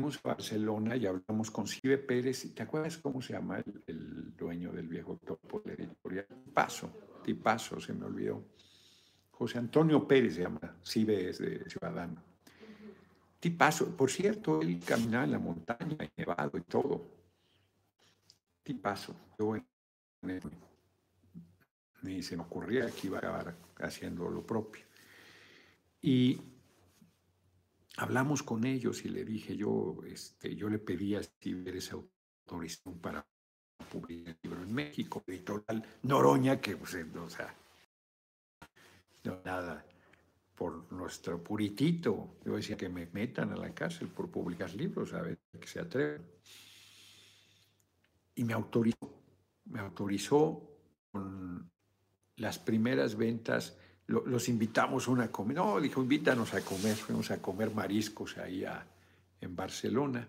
[0.00, 2.54] Fuimos a Barcelona y hablamos con Cibe Pérez.
[2.54, 6.26] ¿Te acuerdas cómo se llama el, dueño del viejo topo de editorial?
[6.42, 6.90] Tipazo,
[7.22, 8.42] Tipazo, se me olvidó.
[9.30, 12.16] José Antonio Pérez se llama, Cibe es de Ciudadano.
[13.38, 17.06] Tipazo, por cierto, él caminaba en la montaña, nevado y todo.
[18.62, 19.54] Tipazo, yo
[22.00, 24.82] ni se me ocurría que iba a acabar haciendo lo propio.
[26.00, 26.40] Y
[28.00, 32.98] hablamos con ellos y le dije, yo, este, yo le pedía si ver esa autorización
[32.98, 33.26] para
[33.90, 37.54] publicar el libro en México, editorial Noroña, que, pues, o sea,
[39.24, 39.84] no, nada,
[40.54, 42.38] por nuestro puritito.
[42.42, 45.80] Yo decía que me metan a la cárcel por publicar libros, a ver que se
[45.80, 46.22] atreven.
[48.34, 49.22] Y me autorizó,
[49.66, 50.70] me autorizó
[51.12, 51.70] con
[52.36, 53.76] las primeras ventas,
[54.10, 55.60] los invitamos a una comida.
[55.60, 56.96] No, dijo, invítanos a comer.
[56.96, 58.64] Fuimos a comer mariscos ahí
[59.40, 60.26] en Barcelona.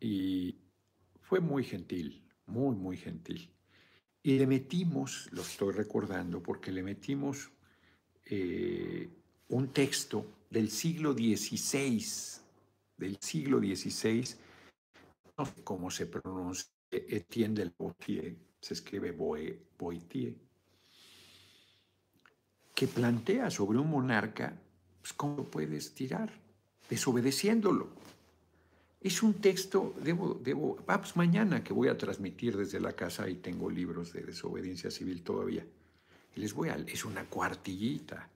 [0.00, 0.56] Y
[1.20, 3.48] fue muy gentil, muy, muy gentil.
[4.22, 7.50] Y le metimos, lo estoy recordando, porque le metimos
[8.24, 9.08] eh,
[9.48, 12.04] un texto del siglo XVI,
[12.96, 14.24] del siglo XVI,
[15.38, 20.36] no sé cómo se pronuncia, Etienne de Boitier, se escribe Boitier,
[22.82, 24.60] que plantea sobre un monarca
[25.00, 26.32] pues, cómo puedes tirar,
[26.90, 27.90] desobedeciéndolo.
[29.00, 33.28] Es un texto, debo, debo, ah, pues mañana que voy a transmitir desde la casa
[33.28, 35.64] y tengo libros de desobediencia civil todavía.
[36.34, 38.28] Y les voy a, es una cuartillita.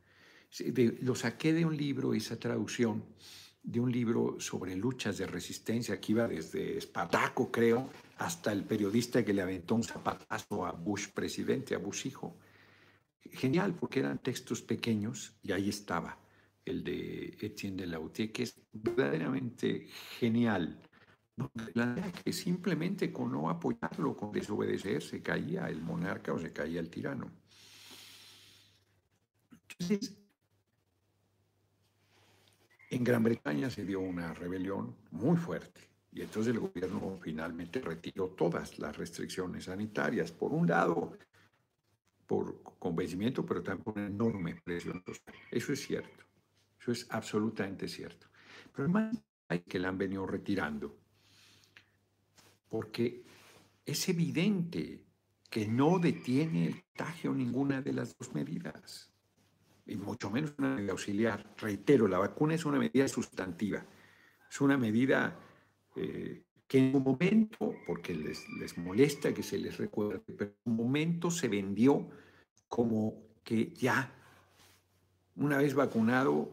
[1.03, 3.03] lo saqué de un libro, esa traducción,
[3.65, 9.25] de un libro sobre luchas de resistencia que iba desde Espartaco, creo, hasta el periodista
[9.25, 12.37] que le aventó un zapatazo a Bush presidente, a Bush hijo.
[13.33, 16.19] Genial, porque eran textos pequeños y ahí estaba
[16.65, 19.87] el de Etienne de Lautier, que es verdaderamente
[20.19, 20.81] genial.
[22.25, 26.89] Que simplemente con no apoyarlo, con desobedecer, se caía el monarca o se caía el
[26.91, 27.31] tirano.
[29.69, 30.17] Entonces,
[32.91, 38.29] en Gran Bretaña se dio una rebelión muy fuerte y entonces el gobierno finalmente retiró
[38.29, 40.33] todas las restricciones sanitarias.
[40.33, 41.13] Por un lado,
[42.27, 45.37] por convencimiento, pero también por enorme presión social.
[45.51, 46.25] Eso es cierto.
[46.81, 48.29] Eso es absolutamente cierto.
[48.73, 49.17] Pero además
[49.49, 50.99] hay que la han venido retirando.
[52.69, 53.25] Porque
[53.85, 55.05] es evidente
[55.49, 59.13] que no detiene el contagio ninguna de las dos medidas
[59.87, 61.55] y mucho menos una medida auxiliar.
[61.57, 63.87] Reitero, la vacuna es una medida sustantiva,
[64.51, 65.39] es una medida
[65.95, 70.73] eh, que en un momento, porque les, les molesta que se les recuerde, pero en
[70.73, 72.09] un momento se vendió
[72.69, 74.13] como que ya,
[75.37, 76.51] una vez vacunado,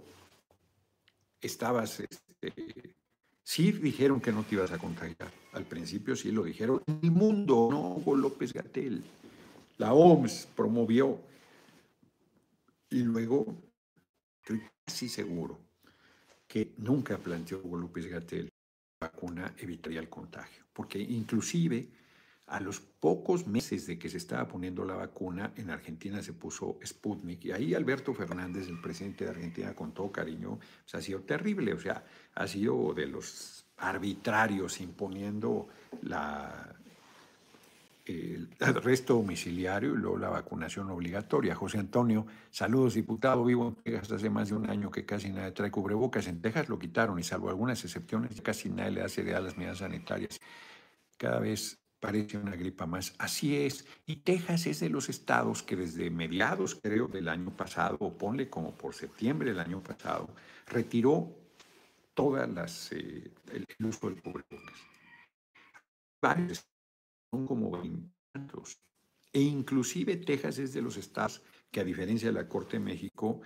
[1.41, 2.95] estabas, este,
[3.43, 7.69] sí dijeron que no te ibas a contagiar, al principio sí lo dijeron, el mundo,
[7.71, 9.03] no Hugo López Gatel,
[9.77, 11.19] la OMS promovió
[12.91, 13.47] y luego,
[14.43, 15.59] estoy casi seguro
[16.47, 18.52] que nunca planteó Hugo López Gatel
[19.23, 21.87] vacuna evitaría el contagio, porque inclusive
[22.47, 26.77] a los pocos meses de que se estaba poniendo la vacuna, en Argentina se puso
[26.85, 27.45] Sputnik.
[27.45, 31.73] Y ahí Alberto Fernández, el presidente de Argentina, con todo cariño, pues, ha sido terrible,
[31.73, 32.03] o sea,
[32.35, 35.69] ha sido de los arbitrarios imponiendo
[36.01, 36.75] la,
[38.05, 41.55] el arresto domiciliario y luego la vacunación obligatoria.
[41.55, 43.43] José Antonio, saludos, diputado.
[43.45, 46.27] Vivo en Texas hace más de un año que casi nadie trae cubrebocas.
[46.27, 49.57] En Texas lo quitaron y salvo algunas excepciones, casi nadie le hace de a las
[49.57, 50.39] medidas sanitarias.
[51.17, 53.15] Cada vez parece una gripa más.
[53.17, 53.85] Así es.
[54.05, 58.49] Y Texas es de los estados que desde mediados, creo, del año pasado, o ponle
[58.49, 60.29] como por septiembre del año pasado,
[60.67, 61.33] retiró
[62.13, 64.79] todas las, eh, el, uso del cubrebocas.
[66.21, 66.72] Varios
[67.33, 68.11] son como 20
[69.33, 71.41] E inclusive Texas es de los estados
[71.71, 73.41] que a diferencia de la Corte de México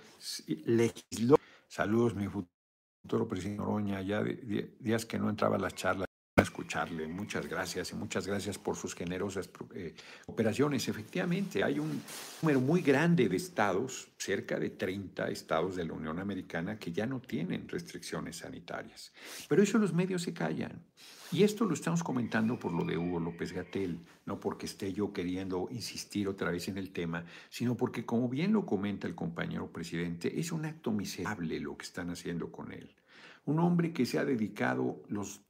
[0.66, 1.38] legisló.
[1.70, 6.42] Saludos, mi futuro presidente Oroña, ya de, días que no entraba a las charlas a
[6.42, 7.08] escucharle.
[7.08, 9.96] Muchas gracias y muchas gracias por sus generosas eh,
[10.26, 10.90] operaciones.
[10.90, 12.02] Efectivamente, hay un
[12.42, 17.06] número muy grande de estados, cerca de 30 estados de la Unión Americana, que ya
[17.06, 19.14] no tienen restricciones sanitarias.
[19.48, 20.84] Pero eso los medios se callan.
[21.32, 25.12] Y esto lo estamos comentando por lo de Hugo López Gatel, no porque esté yo
[25.12, 29.70] queriendo insistir otra vez en el tema, sino porque, como bien lo comenta el compañero
[29.70, 32.96] presidente, es un acto miserable lo que están haciendo con él.
[33.44, 35.42] Un hombre que se ha dedicado los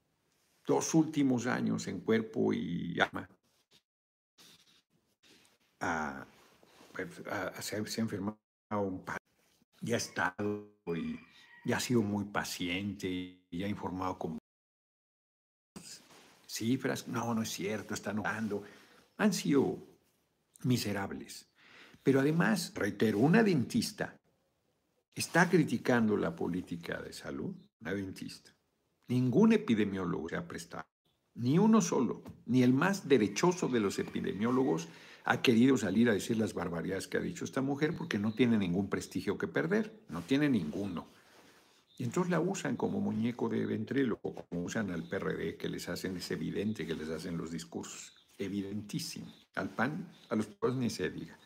[0.66, 3.30] dos últimos años en cuerpo y alma
[5.80, 6.26] a,
[6.92, 7.22] pues,
[7.60, 8.38] se, ha enfermado
[8.72, 9.22] un padre,
[9.82, 11.20] y ha estado y,
[11.66, 13.08] y ha sido muy paciente
[13.50, 14.40] y ha informado con
[16.58, 18.64] cifras, no, no es cierto, están orando,
[19.18, 19.78] han sido
[20.64, 21.48] miserables.
[22.04, 24.18] Pero además, reitero, una dentista
[25.14, 28.52] está criticando la política de salud, una dentista.
[29.08, 30.88] Ningún epidemiólogo se ha prestado,
[31.36, 34.88] ni uno solo, ni el más derechoso de los epidemiólogos
[35.24, 38.58] ha querido salir a decir las barbaridades que ha dicho esta mujer porque no tiene
[38.58, 41.08] ningún prestigio que perder, no tiene ninguno.
[41.98, 46.18] Y entonces la usan como muñeco de ventríloco, como usan al PRD, que les hacen,
[46.18, 49.34] es evidente que les hacen los discursos, evidentísimo.
[49.56, 51.38] Al PAN, a los pobres ni se diga.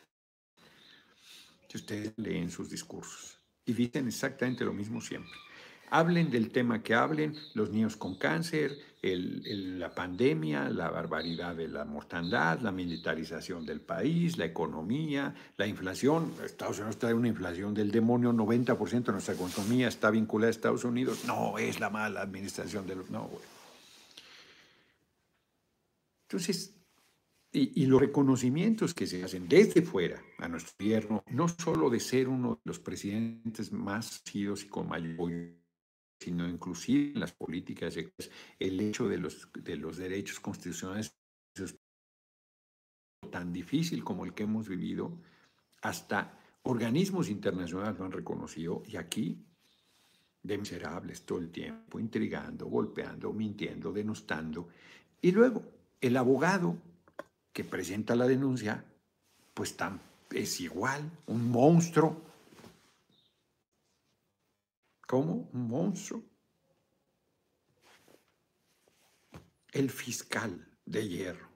[1.68, 5.32] Si ustedes leen sus discursos y dicen exactamente lo mismo siempre
[5.92, 11.84] hablen del tema que hablen, los niños con cáncer, la pandemia, la barbaridad de la
[11.84, 16.32] mortandad, la militarización del país, la economía, la inflación.
[16.42, 20.84] Estados Unidos trae una inflación del demonio, 90% de nuestra economía está vinculada a Estados
[20.84, 21.26] Unidos.
[21.26, 23.10] No, es la mala administración de los...
[23.10, 23.28] No,
[26.22, 26.74] Entonces,
[27.52, 32.28] y, los reconocimientos que se hacen desde fuera a nuestro gobierno, no solo de ser
[32.28, 35.61] uno de los presidentes más sidos y con mayor
[36.22, 37.96] sino inclusive en las políticas,
[38.58, 41.14] el hecho de los, de los derechos constitucionales
[43.30, 45.12] tan difícil como el que hemos vivido,
[45.82, 49.44] hasta organismos internacionales lo han reconocido y aquí
[50.42, 54.68] de miserables todo el tiempo, intrigando, golpeando, mintiendo, denostando.
[55.20, 55.62] Y luego
[56.00, 56.76] el abogado
[57.52, 58.84] que presenta la denuncia,
[59.54, 60.00] pues tan,
[60.30, 62.31] es igual, un monstruo.
[65.12, 65.50] ¿Cómo?
[65.52, 66.24] Un monstruo.
[69.70, 71.50] El fiscal de hierro.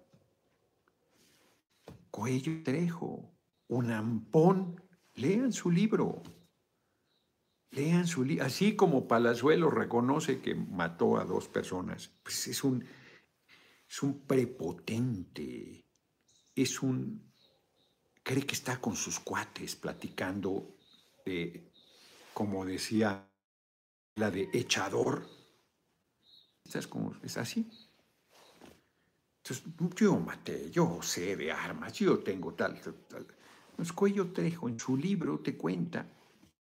[2.11, 3.35] Cuello Trejo,
[3.69, 4.79] un ampón.
[5.15, 6.23] Lean su libro.
[7.71, 8.45] Lean su libro.
[8.45, 12.85] Así como Palazuelo reconoce que mató a dos personas, pues es un,
[13.89, 15.87] es un prepotente
[16.55, 17.33] es un,
[18.23, 20.77] cree que está con sus cuates platicando,
[22.35, 23.26] como decía
[24.17, 25.27] la de echador.
[26.65, 27.71] ¿Estás como, es así?
[29.39, 29.65] Entonces,
[29.95, 33.27] yo maté, yo sé de armas, yo tengo tal, tal, tal.
[33.77, 36.07] Pues Cuello Trejo en su libro te cuenta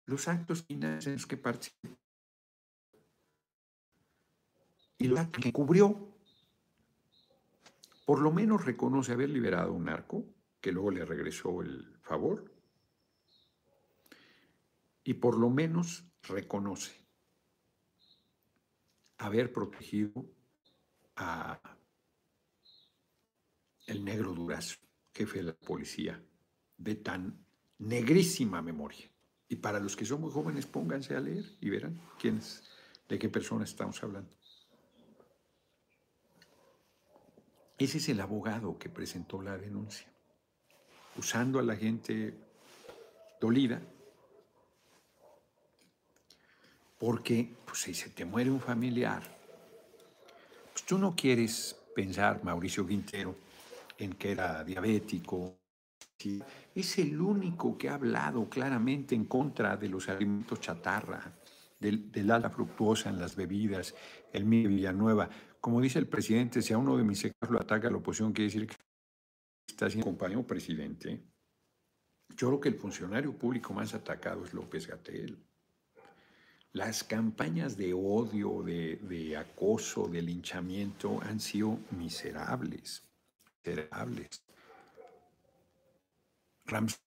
[0.07, 1.97] los actos finales en los que participó
[4.99, 6.15] y lo que cubrió
[8.05, 10.25] por lo menos reconoce haber liberado un narco,
[10.61, 12.53] que luego le regresó el favor,
[15.03, 17.04] y por lo menos reconoce
[19.25, 20.27] haber protegido
[21.17, 21.61] a
[23.87, 24.77] el negro Durazo,
[25.15, 26.23] jefe de la policía,
[26.77, 27.47] de tan
[27.79, 29.11] negrísima memoria.
[29.49, 32.63] Y para los que son muy jóvenes, pónganse a leer y verán quiénes,
[33.09, 34.31] de qué personas estamos hablando.
[37.79, 40.07] Ese es el abogado que presentó la denuncia,
[41.17, 42.35] usando a la gente
[43.41, 43.81] dolida,
[47.05, 49.23] porque pues, si se te muere un familiar,
[50.73, 53.37] pues tú no quieres pensar, Mauricio Quintero,
[53.99, 55.59] en que era diabético.
[56.75, 61.31] Es el único que ha hablado claramente en contra de los alimentos chatarra,
[61.79, 63.95] del, del fructuosa en las bebidas,
[64.33, 65.29] el mío Villanueva.
[65.61, 68.47] Como dice el presidente, si a uno de mis sectores lo ataca la oposición, quiere
[68.47, 68.77] decir que
[69.69, 71.23] está siendo compañero presidente.
[72.35, 75.45] Yo creo que el funcionario público más atacado es López Gatel.
[76.75, 83.05] Las campañas de odio, de, acoso, de linchamiento han sido miserables,
[83.63, 84.43] miserables.
[86.65, 86.99] Ramsar,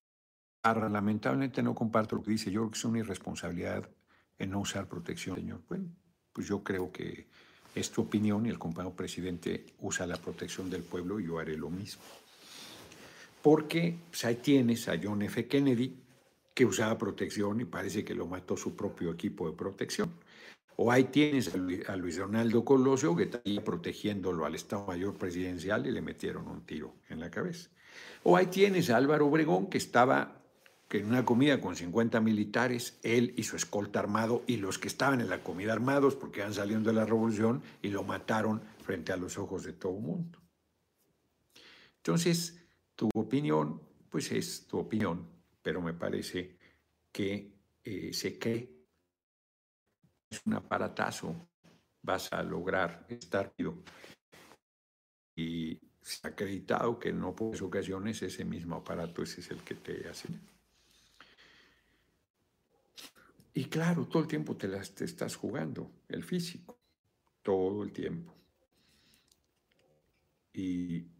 [0.89, 2.49] lamentablemente no comparto lo que dice.
[2.49, 3.89] Yo creo que es una irresponsabilidad
[4.39, 5.61] en no usar protección, señor.
[5.68, 5.89] Bueno,
[6.32, 7.28] pues yo creo que
[7.76, 11.57] es tu opinión y el compañero presidente usa la protección del pueblo y yo haré
[11.57, 12.03] lo mismo.
[13.41, 15.45] Porque pues, ahí tienes a John F.
[15.45, 16.07] Kennedy
[16.58, 20.10] que usaba protección y parece que lo mató su propio equipo de protección.
[20.76, 21.53] O ahí tienes
[21.88, 26.66] a Luis Donaldo Colosio que está protegiéndolo al Estado Mayor Presidencial y le metieron un
[26.66, 27.70] tiro en la cabeza.
[28.24, 30.41] O ahí tienes a Álvaro Obregón que estaba
[30.89, 35.22] en una comida con 50 militares, él y su escolta armado y los que estaban
[35.22, 39.18] en la comida armados porque iban saliendo de la revolución y lo mataron frente a
[39.18, 40.39] los ojos de todo el mundo.
[41.97, 43.80] Entonces, tu opinión,
[44.10, 45.37] pues es tu opinión,
[45.68, 46.57] pero me parece
[47.11, 47.51] que
[47.84, 48.70] eh, se cree
[50.30, 51.49] es un aparatazo,
[52.03, 53.84] vas a lograr estar vivo.
[55.36, 59.61] Y se ha acreditado que en no pocas ocasiones ese mismo aparato ese es el
[59.61, 60.30] que te hace.
[63.55, 66.80] Y claro, todo el tiempo te, las, te estás jugando, el físico,
[67.41, 68.34] todo el tiempo.
[70.53, 71.16] Y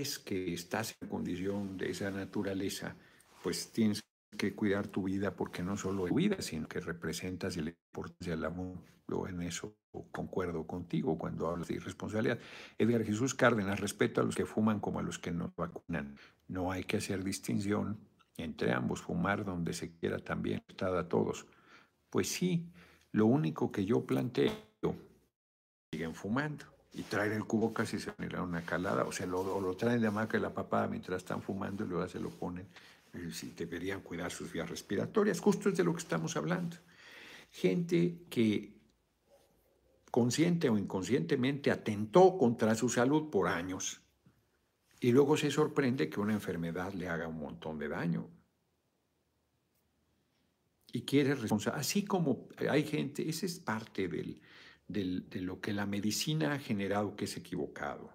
[0.00, 2.96] es que estás en condición de esa naturaleza,
[3.42, 4.02] pues tienes
[4.36, 7.76] que cuidar tu vida porque no solo es tu vida, sino que representas y le
[7.92, 8.78] importancia al amor.
[9.08, 9.74] Yo en eso
[10.12, 12.38] concuerdo contigo cuando hablas de irresponsabilidad.
[12.78, 16.16] Edgar Jesús Cárdenas, respeto a los que fuman como a los que no vacunan.
[16.48, 17.98] No hay que hacer distinción
[18.36, 21.46] entre ambos, fumar donde se quiera también, está a todos.
[22.08, 22.70] Pues sí,
[23.12, 24.52] lo único que yo planteo,
[25.92, 29.76] siguen fumando y traer el cubo casi se genera una calada, o sea, lo, lo
[29.76, 32.66] traen de y la papada mientras están fumando y luego se lo ponen.
[33.12, 36.76] Eh, si deberían cuidar sus vías respiratorias, justo es de lo que estamos hablando.
[37.50, 38.80] Gente que
[40.10, 44.00] consciente o inconscientemente atentó contra su salud por años
[45.00, 48.28] y luego se sorprende que una enfermedad le haga un montón de daño.
[50.92, 51.80] Y quiere responsabilidad.
[51.80, 54.40] Así como hay gente, esa es parte del,
[54.92, 58.12] de lo que la medicina ha generado que es equivocado.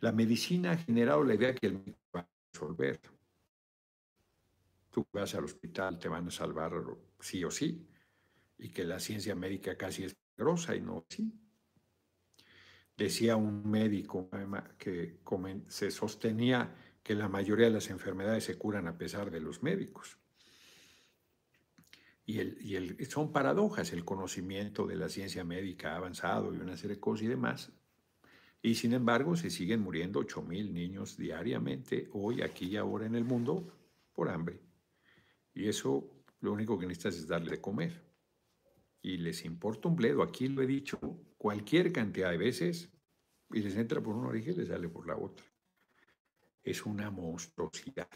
[0.00, 3.00] La medicina ha generado la idea que el médico va a resolver.
[4.90, 6.72] Tú vas al hospital, te van a salvar
[7.20, 7.86] sí o sí,
[8.58, 11.32] y que la ciencia médica casi es peligrosa y no sí.
[12.96, 14.28] Decía un médico
[14.76, 15.18] que
[15.68, 20.17] se sostenía que la mayoría de las enfermedades se curan a pesar de los médicos.
[22.28, 22.40] Y,
[22.76, 27.00] el, son paradojas, el conocimiento de la ciencia médica ha avanzado y una serie de
[27.00, 27.72] cosas y demás.
[28.60, 33.14] Y sin embargo, se siguen muriendo 8 mil niños diariamente, hoy, aquí y ahora en
[33.14, 33.72] el mundo,
[34.12, 34.60] por hambre.
[35.54, 36.06] Y eso
[36.40, 38.04] lo único que necesitas es darle de comer.
[39.00, 40.98] Y les importa un bledo, aquí lo he dicho
[41.38, 42.90] cualquier cantidad de veces,
[43.50, 45.46] y les entra por una oreja y les sale por la otra.
[46.62, 48.10] Es una monstruosidad.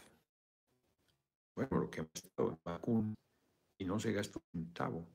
[1.55, 3.15] Bueno, lo que hemos estado en vacuna
[3.83, 5.05] y no se gasta un centavo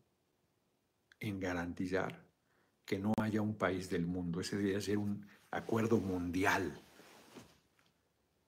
[1.20, 2.22] en garantizar
[2.84, 4.40] que no haya un país del mundo.
[4.40, 6.78] Ese debería ser un acuerdo mundial.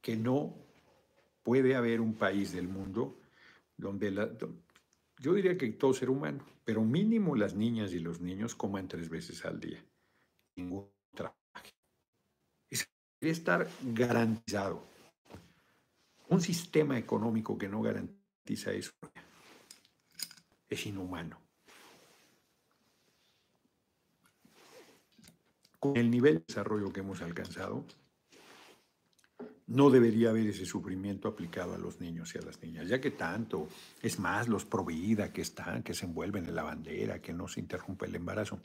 [0.03, 0.55] Que no
[1.43, 3.19] puede haber un país del mundo
[3.79, 4.31] donde la,
[5.19, 9.09] yo diría que todo ser humano, pero mínimo las niñas y los niños coman tres
[9.09, 9.83] veces al día.
[10.57, 11.39] Ningún trabajo.
[12.69, 12.85] Eso
[13.19, 14.83] debería estar garantizado.
[16.29, 18.93] Un sistema económico que no garantiza eso
[20.71, 21.39] es inhumano.
[25.79, 27.85] Con el nivel de desarrollo que hemos alcanzado,
[29.67, 33.13] no debería haber ese sufrimiento aplicado a los niños y a las niñas, ya que
[33.13, 33.69] tanto,
[34.03, 37.61] es más, los provida que están, que se envuelven en la bandera, que no se
[37.61, 38.59] interrumpe el embarazo.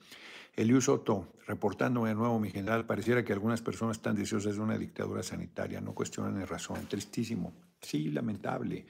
[0.56, 4.78] Eliu Soto, reportándome de nuevo, mi general, pareciera que algunas personas están deseosas de una
[4.78, 8.86] dictadura sanitaria, no cuestionan el razón, tristísimo, sí, lamentable,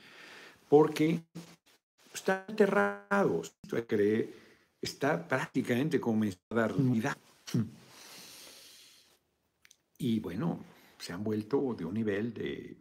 [0.69, 1.21] porque
[2.15, 3.55] están enterrados.
[3.87, 4.33] Cree,
[4.81, 7.17] está prácticamente comenzando a dar.
[9.97, 10.63] Y bueno,
[10.99, 12.77] se han vuelto de un nivel de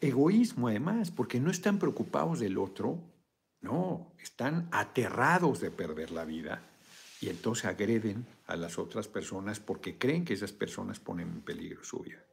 [0.00, 3.02] egoísmo además, porque no están preocupados del otro,
[3.60, 6.62] no, están aterrados de perder la vida
[7.20, 11.82] y entonces agreden a las otras personas porque creen que esas personas ponen en peligro
[11.82, 12.24] su vida.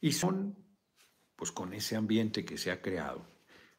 [0.00, 0.56] Y son,
[1.34, 3.26] pues con ese ambiente que se ha creado,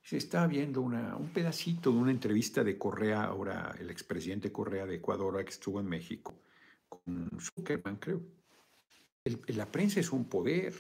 [0.02, 4.96] se está viendo un pedacito de una entrevista de Correa, ahora el expresidente Correa de
[4.96, 6.42] Ecuador, que estuvo en México,
[6.88, 8.22] con Zuckerman, creo.
[9.48, 10.74] la prensa es un poder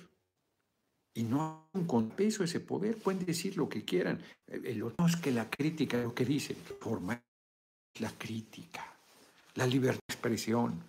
[1.14, 2.98] y no un contrapeso ese poder.
[2.98, 4.22] Pueden decir lo que quieran.
[4.48, 7.22] El otro es que la crítica, lo que dice, forma
[8.00, 8.98] la crítica,
[9.56, 10.84] la libertad de expresión,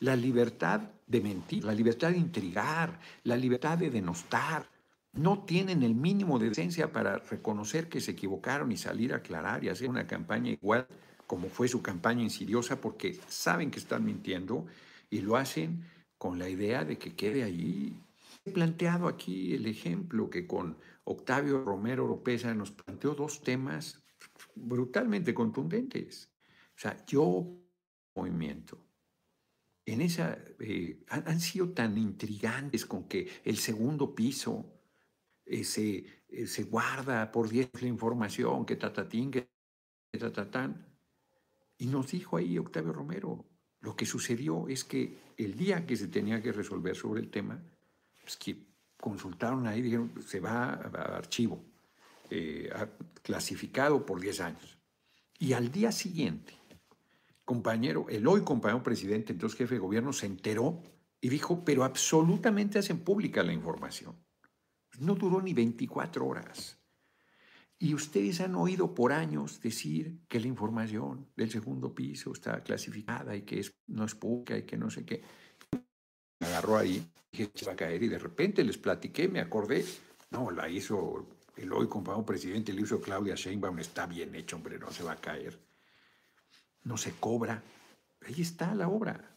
[0.00, 4.66] la libertad de mentir, la libertad de intrigar, la libertad de denostar,
[5.14, 9.64] no tienen el mínimo de decencia para reconocer que se equivocaron y salir a aclarar
[9.64, 10.86] y hacer una campaña igual
[11.26, 14.66] como fue su campaña insidiosa porque saben que están mintiendo
[15.10, 15.84] y lo hacen
[16.18, 17.96] con la idea de que quede ahí.
[18.44, 24.02] He planteado aquí el ejemplo que con Octavio Romero Oropesa nos planteó dos temas
[24.54, 26.30] brutalmente contundentes.
[26.76, 27.46] O sea, yo,
[28.14, 28.84] movimiento,
[29.86, 34.73] en esa, eh, han, sido tan intrigantes con que el segundo piso
[35.46, 39.48] eh, se, eh, se, guarda por 10 la información, que tatatín, que
[40.18, 40.86] tatatán.
[41.78, 43.44] Y nos dijo ahí Octavio Romero,
[43.80, 47.62] lo que sucedió es que el día que se tenía que resolver sobre el tema,
[48.20, 48.56] pues que
[48.96, 51.62] consultaron ahí, dijeron, se va a archivo,
[52.30, 52.70] eh,
[53.22, 54.78] clasificado por 10 años.
[55.38, 56.54] Y al día siguiente,
[57.44, 60.82] compañero, el hoy compañero presidente, entonces jefe de gobierno, se enteró
[61.20, 64.16] y dijo, pero absolutamente hacen pública la información.
[65.00, 66.78] No duró ni 24 horas.
[67.78, 73.36] Y ustedes han oído por años decir que la información del segundo piso está clasificada
[73.36, 75.22] y que es, no es pública y que no sé qué.
[76.40, 79.84] Me agarró ahí, dije que va a caer y de repente les platiqué, me acordé.
[80.30, 84.78] No, la hizo el hoy compañero presidente, le hizo Claudia Sheinbaum, está bien hecho, hombre,
[84.78, 85.58] no se va a caer.
[86.84, 87.62] No se cobra.
[88.22, 89.36] Ahí está la obra.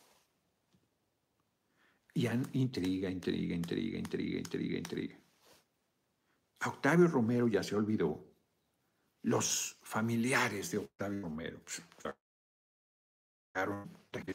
[2.14, 5.16] Y han intriga, intriga, intriga, intriga, intriga, intriga.
[6.66, 8.26] Octavio Romero ya se olvidó.
[9.24, 11.82] Los familiares de Octavio Romero, pues,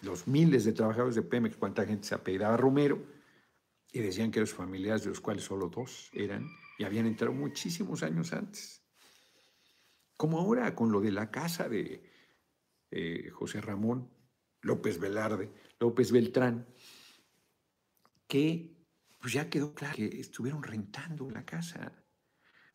[0.02, 3.02] los miles de trabajadores de Pemex, cuánta gente se apellidaba Romero,
[3.92, 6.46] y decían que los familiares de los cuales solo dos eran,
[6.78, 8.82] y habían entrado muchísimos años antes.
[10.16, 12.02] Como ahora con lo de la casa de
[12.90, 14.10] eh, José Ramón
[14.62, 16.66] López Velarde, López Beltrán,
[18.26, 18.72] que
[19.18, 21.92] pues ya quedó claro que estuvieron rentando la casa.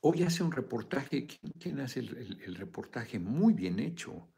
[0.09, 1.27] Hoy hace un reportaje,
[1.59, 3.19] ¿quién, hace el, reportaje?
[3.19, 4.29] Muy bien hecho,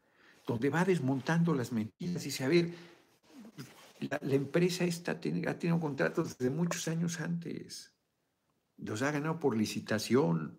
[0.44, 2.70] donde va desmontando las mentiras y dice, a ver,
[4.00, 7.92] la, empresa esta ha tenido contratos desde muchos años antes.
[8.78, 10.58] Los ha ganado por licitación.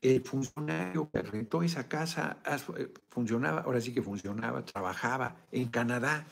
[0.00, 2.38] El funcionario que rentó esa casa
[2.78, 6.26] eh, funcionaba, ahora sí que funcionaba, trabajaba en Canadá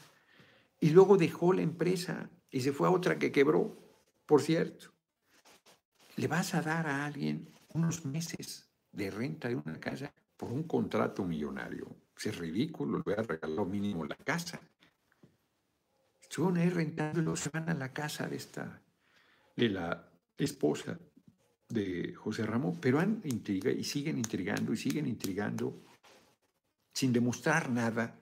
[0.80, 3.76] y luego dejó la empresa y se fue a otra que quebró,
[4.24, 4.94] por cierto.
[6.16, 10.64] Le vas a dar a alguien unos meses de renta de una casa por un
[10.64, 11.96] contrato millonario.
[12.16, 14.60] Es ridículo, le voy a regalar mínimo la casa.
[16.20, 18.82] Estuvieron ahí rentando se van a la casa de esta,
[19.56, 20.98] de la esposa
[21.68, 25.84] de José Ramón, pero han intriga y siguen intrigando y siguen intrigando
[26.92, 28.18] sin demostrar nada.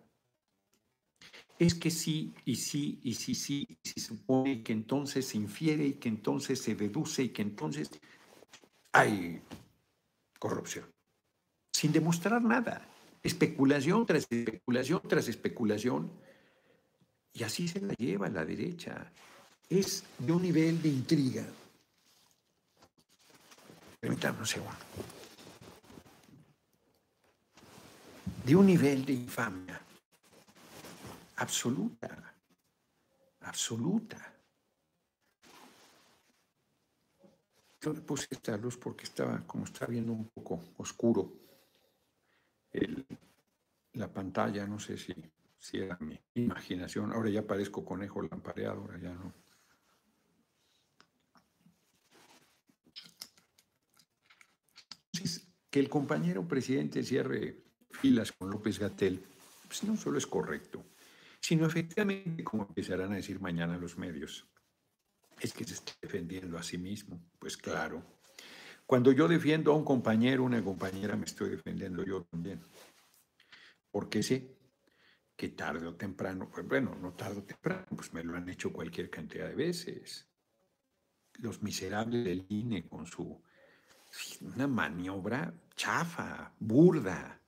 [1.59, 5.87] Es que sí y sí y sí, sí, y se supone que entonces se infiere
[5.87, 7.91] y que entonces se deduce y que entonces
[8.97, 9.43] hay
[10.39, 10.91] corrupción,
[11.73, 12.89] sin demostrar nada.
[13.23, 16.11] Especulación tras especulación tras especulación.
[17.33, 19.13] Y así se la lleva la derecha.
[19.69, 21.45] Es de un nivel de intriga.
[24.01, 24.77] Permítanme un segundo.
[28.45, 29.81] De un nivel de infamia
[31.37, 32.35] absoluta.
[33.41, 34.36] Absoluta.
[37.95, 41.47] Puse esta luz porque estaba, como está viendo, un poco oscuro
[43.93, 45.15] la pantalla, no sé si,
[45.59, 47.13] si era mi imaginación.
[47.13, 49.33] Ahora ya parezco conejo lampareado, ahora ya no.
[55.13, 59.25] Entonces, que el compañero presidente cierre filas con López Gatel,
[59.67, 60.85] pues no solo es correcto,
[61.41, 64.47] sino efectivamente, como empezarán a decir mañana los medios,
[65.41, 67.21] es que se está defendiendo a sí mismo.
[67.39, 68.03] Pues claro.
[68.87, 72.61] Cuando yo defiendo a un compañero, una compañera, me estoy defendiendo yo también.
[73.91, 74.57] Porque sé
[75.37, 78.73] que tarde o temprano, pues bueno, no tarde o temprano, pues me lo han hecho
[78.73, 80.29] cualquier cantidad de veces.
[81.35, 83.43] Los miserables del INE con su
[84.41, 87.39] una maniobra chafa, burda.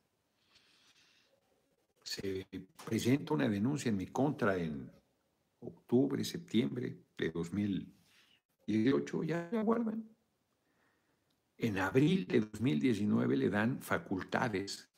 [2.02, 2.46] Se
[2.84, 4.90] presenta una denuncia en mi contra en
[5.60, 10.08] octubre, septiembre de 2018, ya guardan.
[11.56, 14.88] En abril de 2019 le dan facultades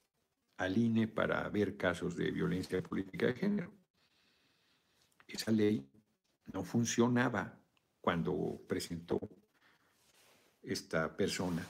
[0.59, 3.73] al INE para ver casos de violencia política de género.
[5.27, 5.91] Esa ley
[6.53, 7.59] no funcionaba
[8.01, 9.18] cuando presentó
[10.62, 11.66] esta persona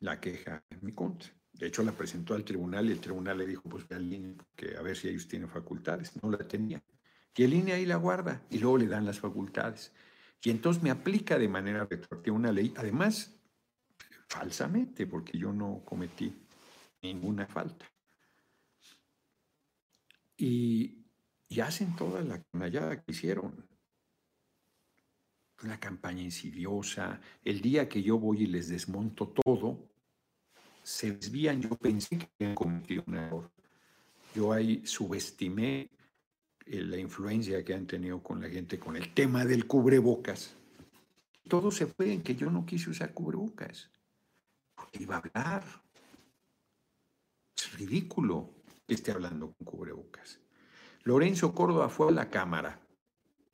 [0.00, 1.32] la queja en mi contra.
[1.52, 4.76] De hecho, la presentó al tribunal y el tribunal le dijo, pues al INE que
[4.76, 6.12] a ver si ellos tienen facultades.
[6.22, 6.82] No la tenía.
[7.36, 9.92] Y el INE ahí la guarda y luego le dan las facultades.
[10.42, 13.34] Y entonces me aplica de manera retroactiva una ley, además,
[14.28, 16.34] falsamente, porque yo no cometí
[17.02, 17.86] ninguna falta.
[20.36, 21.00] Y,
[21.62, 23.66] hacen toda la canallada que hicieron.
[25.62, 27.20] Una campaña insidiosa.
[27.42, 29.88] El día que yo voy y les desmonto todo,
[30.82, 31.62] se desvían.
[31.62, 33.50] Yo pensé que habían cometido un error.
[34.34, 35.88] Yo ahí subestimé
[36.66, 40.54] la influencia que han tenido con la gente con el tema del cubrebocas.
[41.48, 43.90] Todo se fue en que yo no quise usar cubrebocas,
[44.74, 45.64] porque iba a hablar.
[47.56, 48.50] Es ridículo
[48.86, 50.40] que esté hablando con cubrebocas.
[51.02, 52.80] Lorenzo Córdoba fue a la Cámara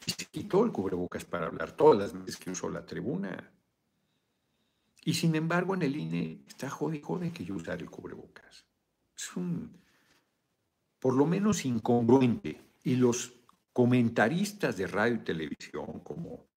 [0.07, 3.53] y se quitó el cubrebocas para hablar todas las veces que usó la tribuna.
[5.05, 8.67] Y sin embargo en el INE está jode jode que yo usar el cubrebocas.
[9.17, 9.81] Es un,
[11.01, 13.33] por lo menos incongruente y los
[13.73, 16.49] comentaristas de radio y televisión, como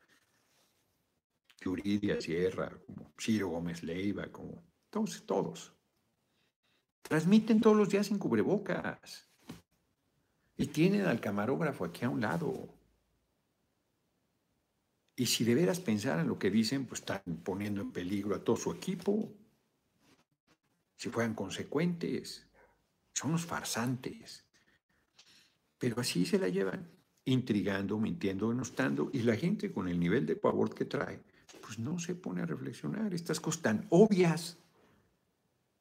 [1.61, 5.74] Yuridia Sierra, como Ciro Gómez Leiva, como todos, todos,
[7.01, 9.30] transmiten todos los días en cubrebocas.
[10.55, 12.69] Y tienen al camarógrafo aquí a un lado.
[15.15, 18.55] Y si de veras pensaran lo que dicen, pues están poniendo en peligro a todo
[18.55, 19.32] su equipo.
[20.95, 22.47] Si fueran consecuentes,
[23.13, 24.45] son los farsantes.
[25.84, 26.88] Pero así se la llevan,
[27.25, 31.21] intrigando, mintiendo, denostando, y la gente con el nivel de pavor que trae,
[31.61, 33.13] pues no se pone a reflexionar.
[33.13, 34.57] Estas cosas tan obvias,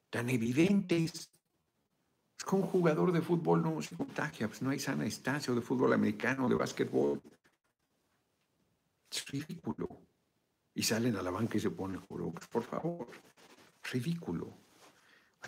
[0.09, 1.29] tan evidentes.
[2.37, 5.55] Es que un jugador de fútbol no se contagia, pues no hay sana distancia, o
[5.55, 7.21] de fútbol americano, o de básquetbol.
[9.09, 9.87] Es ridículo.
[10.75, 13.07] Y salen a la banca y se ponen pues por favor.
[13.89, 14.53] Ridículo.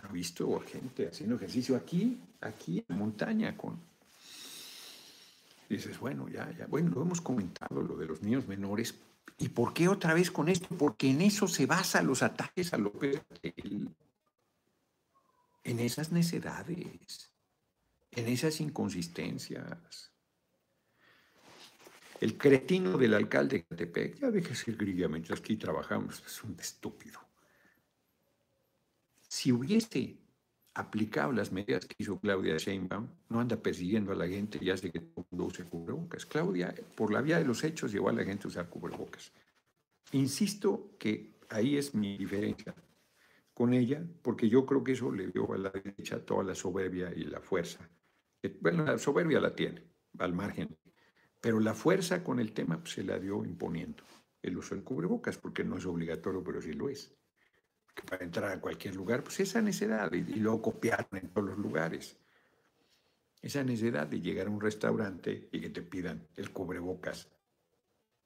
[0.01, 3.94] He visto gente haciendo ejercicio aquí, aquí en la montaña, con
[5.69, 8.95] dices, bueno, ya, ya, bueno, lo hemos comentado, lo de los niños menores.
[9.37, 10.67] ¿Y por qué otra vez con esto?
[10.77, 13.21] Porque en eso se basan los ataques a López
[15.63, 17.31] En esas necedades,
[18.11, 20.11] en esas inconsistencias.
[22.21, 27.19] El cretino del alcalde de Catepec, ya deja ser grilla aquí trabajamos, es un estúpido.
[29.27, 30.24] Si hubiese
[30.75, 34.91] aplicado las medidas que hizo Claudia Sheinbaum, no anda persiguiendo a la gente y hace
[34.91, 36.25] que todo el mundo use cubrebocas.
[36.25, 39.31] Claudia, por la vía de los hechos, llevó a la gente a usar cubrebocas.
[40.11, 42.75] Insisto que ahí es mi diferencia
[43.53, 47.11] con ella, porque yo creo que eso le dio a la derecha toda la soberbia
[47.15, 47.89] y la fuerza.
[48.59, 49.81] Bueno, la soberbia la tiene,
[50.19, 50.77] al margen,
[51.39, 54.03] pero la fuerza con el tema pues, se la dio imponiendo
[54.41, 57.15] el uso del cubrebocas, porque no es obligatorio, pero sí lo es
[58.03, 61.57] para entrar a cualquier lugar, pues esa necesidad, y, y luego copiaron en todos los
[61.57, 62.17] lugares.
[63.41, 67.27] Esa necesidad de llegar a un restaurante y que te pidan el cubrebocas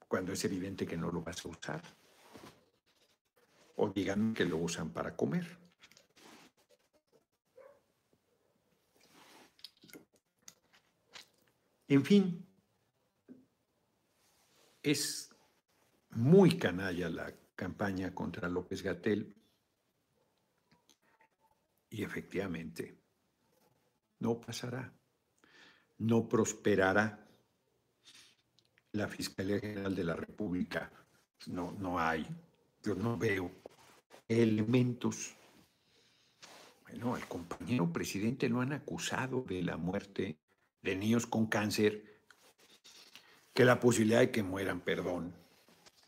[0.08, 1.82] cuando es evidente que no lo vas a usar.
[3.76, 5.46] O digan que lo usan para comer.
[11.86, 12.46] En fin,
[14.82, 15.30] es
[16.10, 19.39] muy canalla la campaña contra López Gatel
[21.90, 22.96] y efectivamente,
[24.20, 24.92] no pasará,
[25.98, 27.26] no prosperará.
[28.92, 30.90] La Fiscalía General de la República,
[31.46, 32.26] no, no hay,
[32.82, 33.50] yo no veo
[34.28, 35.34] elementos.
[36.82, 40.38] Bueno, al compañero presidente lo han acusado de la muerte
[40.82, 42.20] de niños con cáncer,
[43.54, 45.34] que la posibilidad de que mueran, perdón,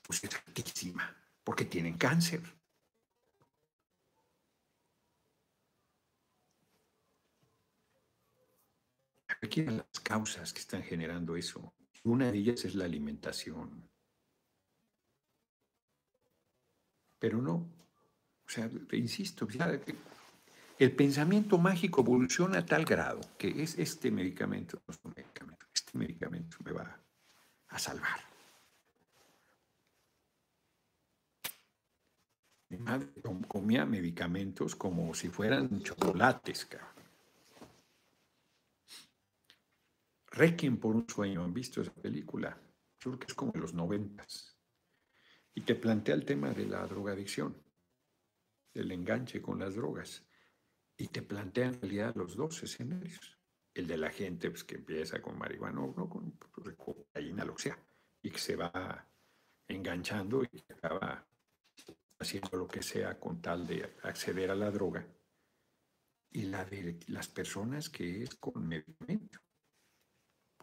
[0.02, 2.40] pues es altísima, porque tienen cáncer.
[9.42, 11.74] Aquí las causas que están generando eso.
[12.04, 13.88] Una de ellas es la alimentación.
[17.18, 19.46] Pero no, o sea, insisto,
[20.78, 25.66] el pensamiento mágico evoluciona a tal grado que es este medicamento, no es un medicamento,
[25.72, 27.00] este medicamento me va
[27.68, 28.20] a salvar.
[32.70, 33.08] Mi madre
[33.46, 36.91] comía medicamentos como si fueran chocolates, cabrón.
[40.32, 42.58] Requiem por un sueño, ¿han visto esa película?
[43.00, 44.56] Yo creo que es como de los noventas.
[45.54, 47.62] Y te plantea el tema de la drogadicción,
[48.72, 50.24] del enganche con las drogas.
[50.96, 53.38] Y te plantea en realidad los dos escenarios.
[53.74, 56.30] El de la gente pues, que empieza con marihuana, no con
[56.78, 57.78] cocaína, lo que sea,
[58.22, 59.06] y que se va
[59.68, 61.26] enganchando y acaba
[62.18, 65.06] haciendo lo que sea con tal de acceder a la droga.
[66.30, 69.40] Y la de las personas que es con medicamento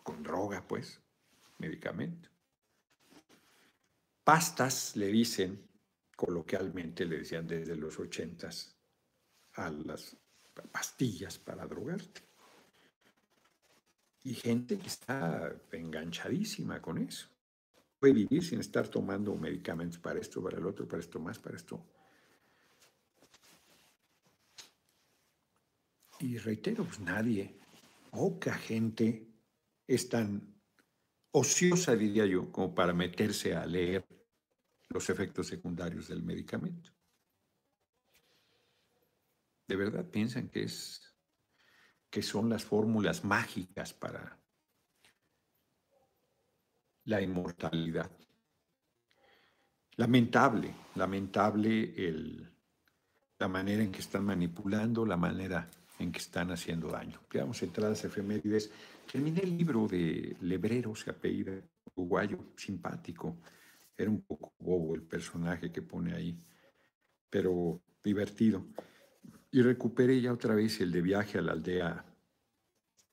[0.04, 1.00] con droga, pues,
[1.58, 2.30] medicamento.
[4.24, 5.68] Pastas le dicen,
[6.16, 8.76] coloquialmente le decían desde los ochentas,
[9.54, 10.16] a las
[10.72, 12.22] pastillas para drogarte.
[14.24, 17.28] Y gente que está enganchadísima con eso.
[18.00, 21.56] Puede vivir sin estar tomando medicamentos para esto, para el otro, para esto más, para
[21.56, 21.84] esto.
[26.20, 27.56] Y reitero, pues nadie,
[28.12, 29.29] poca gente
[29.90, 30.62] es tan
[31.32, 34.06] ociosa, diría yo, como para meterse a leer
[34.88, 36.92] los efectos secundarios del medicamento.
[39.68, 41.02] ¿De verdad piensan que, es,
[42.10, 44.40] que son las fórmulas mágicas para
[47.06, 48.12] la inmortalidad?
[49.96, 52.48] Lamentable, lamentable el,
[53.40, 55.68] la manera en que están manipulando, la manera
[55.98, 57.20] en que están haciendo daño.
[57.32, 58.72] Veamos entradas efemérides.
[59.12, 61.54] Terminé el libro de Lebrero, se apellida,
[61.96, 63.40] uruguayo, simpático.
[63.98, 66.38] Era un poco bobo el personaje que pone ahí,
[67.28, 68.68] pero divertido.
[69.52, 72.06] Y recuperé ya otra vez el de viaje a la aldea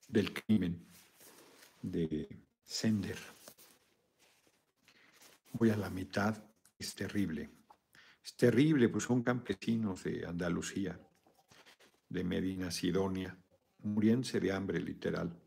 [0.07, 0.85] del crimen
[1.81, 2.27] de
[2.63, 3.17] Sender.
[5.53, 6.37] Voy a la mitad,
[6.77, 7.49] es terrible.
[8.23, 10.99] Es terrible, pues son campesinos de Andalucía
[12.07, 13.35] de Medina Sidonia,
[13.79, 15.46] muriéndose de hambre literal.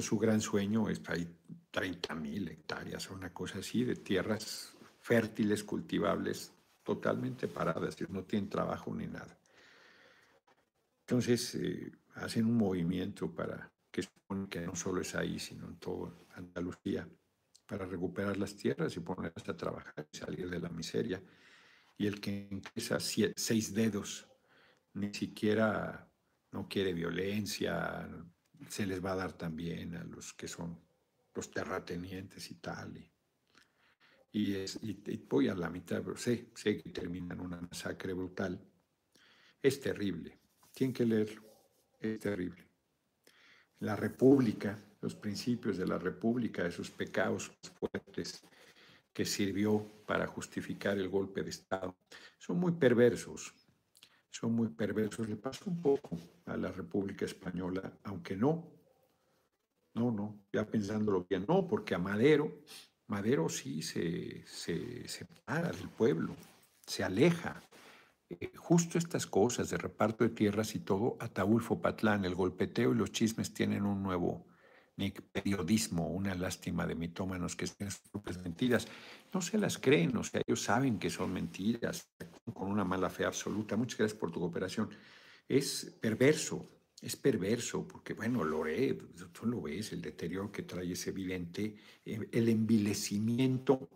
[0.00, 1.28] Su gran sueño es, hay
[1.70, 8.94] 30 mil hectáreas, una cosa así, de tierras fértiles, cultivables, totalmente paradas, no tienen trabajo
[8.94, 9.38] ni nada.
[11.00, 14.02] Entonces eh, hacen un movimiento para que
[14.50, 17.08] que no solo es ahí, sino en toda Andalucía,
[17.66, 21.22] para recuperar las tierras y ponerlas a trabajar y salir de la miseria.
[21.96, 24.26] Y el que empieza seis dedos
[24.94, 26.08] ni siquiera
[26.52, 28.08] no quiere violencia,
[28.68, 30.78] se les va a dar también a los que son
[31.34, 33.10] los terratenientes y tal.
[34.32, 34.78] Y, es,
[35.28, 38.60] voy a la mitad, pero sé, sé que terminan una masacre brutal.
[39.62, 40.38] Es terrible,
[40.72, 41.42] tienen que leerlo,
[41.98, 42.66] es terrible.
[43.80, 48.42] La República, los principios de la República, de sus pecados fuertes
[49.12, 51.96] que sirvió para justificar el golpe de Estado.
[52.38, 53.54] Son muy perversos,
[54.38, 55.28] son muy perversos.
[55.28, 58.70] Le pasó un poco a la República Española, aunque no,
[59.94, 62.60] no, no, ya pensándolo bien, no, porque a Madero,
[63.06, 66.36] Madero sí se, se separa del pueblo,
[66.86, 67.62] se aleja.
[68.28, 72.96] Eh, justo estas cosas de reparto de tierras y todo, Ataulfo Patlán, el golpeteo y
[72.96, 74.46] los chismes tienen un nuevo,
[75.32, 78.88] periodismo, una lástima de mitómanos que sus propias mentiras.
[79.32, 82.10] No se las creen, o sea, ellos saben que son mentiras,
[82.54, 83.76] con una mala fe absoluta.
[83.76, 84.90] Muchas gracias por tu cooperación.
[85.46, 86.66] Es perverso,
[87.00, 88.94] es perverso, porque bueno, Lore,
[89.32, 93.88] tú lo ves, el deterioro que trae es evidente, eh, el envilecimiento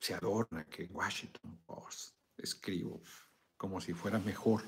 [0.00, 3.00] se adorna que Washington Post escribo
[3.56, 4.62] como si fuera mejor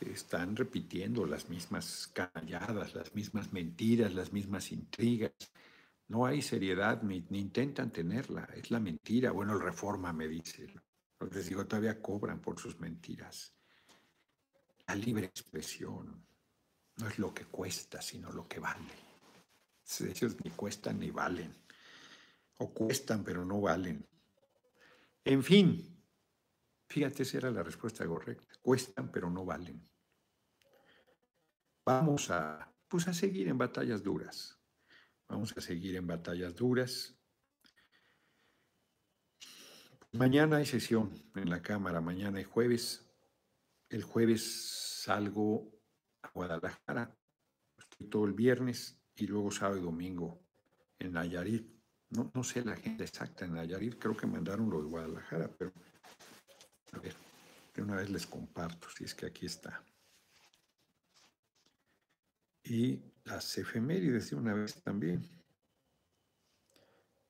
[0.00, 5.32] están repitiendo las mismas canalladas, las mismas mentiras, las mismas intrigas.
[6.08, 8.48] No hay seriedad, ni, intentan tenerla.
[8.54, 9.30] Es la mentira.
[9.30, 10.66] Bueno, el reforma me dice.
[11.30, 13.54] Les digo, todavía cobran por sus mentiras.
[14.86, 16.26] La libre expresión
[16.96, 19.10] no es lo que cuesta, sino lo que vale.
[20.00, 21.54] Ellos ni cuestan ni valen.
[22.58, 24.06] O cuestan, pero no valen.
[25.24, 26.02] En fin,
[26.88, 28.49] fíjate, esa era la respuesta correcta.
[28.62, 29.90] Cuestan, pero no valen
[31.90, 34.58] vamos a, pues a seguir en batallas duras.
[35.28, 37.16] Vamos a seguir en batallas duras.
[40.12, 43.08] Mañana hay sesión en la Cámara, mañana y jueves.
[43.88, 45.72] El jueves salgo
[46.22, 47.16] a Guadalajara,
[47.76, 50.44] estoy todo el viernes y luego sábado y domingo
[50.98, 51.68] en Nayarit.
[52.10, 55.72] No, no sé la gente exacta en Nayarit, creo que mandaron lo de Guadalajara, pero
[56.92, 57.14] a ver,
[57.82, 59.84] una vez les comparto, si es que aquí está.
[62.64, 65.28] Y las efemérides de una vez también.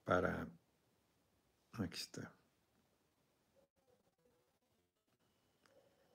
[0.04, 0.48] Para
[1.74, 2.34] aquí está.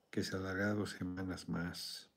[0.10, 2.10] Que se alarga dos semanas más.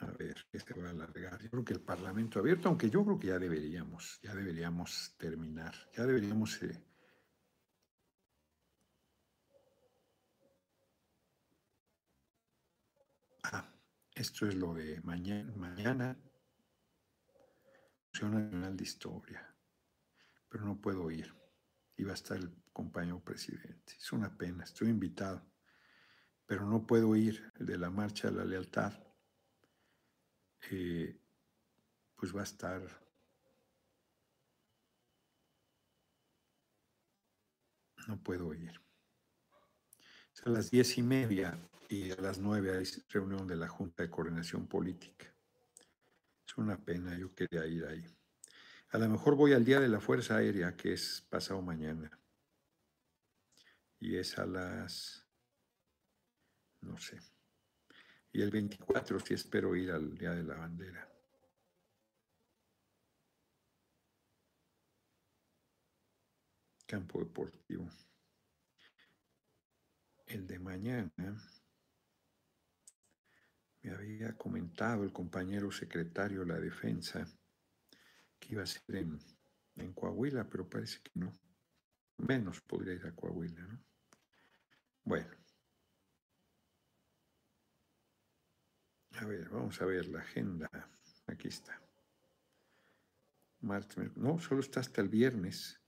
[0.00, 1.42] A ver, que se va a alargar.
[1.42, 5.74] Yo creo que el Parlamento abierto, aunque yo creo que ya deberíamos, ya deberíamos terminar,
[5.92, 6.87] ya deberíamos eh,
[14.18, 16.18] Esto es lo de mañana, mañana
[18.12, 19.54] Museo Nacional de Historia,
[20.48, 21.32] pero no puedo ir.
[21.96, 23.94] Iba a estar el compañero presidente.
[23.96, 25.48] Es una pena, estoy invitado,
[26.46, 27.52] pero no puedo ir.
[27.60, 28.92] El de la Marcha de la Lealtad,
[30.72, 31.16] eh,
[32.16, 32.82] pues va a estar
[38.08, 38.82] no puedo ir.
[40.44, 41.56] a las diez y media
[41.88, 45.34] y a las nueve hay reunión de la Junta de Coordinación Política.
[46.46, 48.04] Es una pena, yo quería ir ahí.
[48.90, 52.10] A lo mejor voy al Día de la Fuerza Aérea, que es pasado mañana.
[54.00, 55.26] Y es a las,
[56.82, 57.18] no sé.
[58.32, 61.08] Y el 24 sí espero ir al Día de la Bandera.
[66.86, 67.88] Campo Deportivo.
[70.26, 71.57] El de mañana
[73.90, 77.26] había comentado el compañero secretario de la defensa
[78.38, 78.82] que iba a ser
[79.76, 81.32] en, Coahuila, pero parece que no.
[82.18, 83.84] Menos podría ir a Coahuila, ¿no?
[85.04, 85.30] Bueno.
[89.12, 90.68] A ver, vamos a ver la agenda.
[91.26, 91.80] Aquí está.
[93.60, 95.80] Martes, no, solo está hasta el viernes.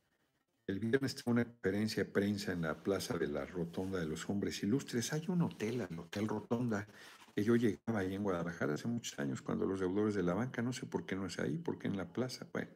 [0.66, 4.28] El viernes tengo una conferencia de prensa en la plaza de la Rotonda de los
[4.28, 5.12] Hombres Ilustres.
[5.12, 6.86] Hay un hotel, el Hotel Rotonda,
[7.34, 10.62] que yo llegaba ahí en Guadalajara hace muchos años cuando los deudores de la banca,
[10.62, 12.70] no sé por qué no es ahí, porque en la plaza, bueno.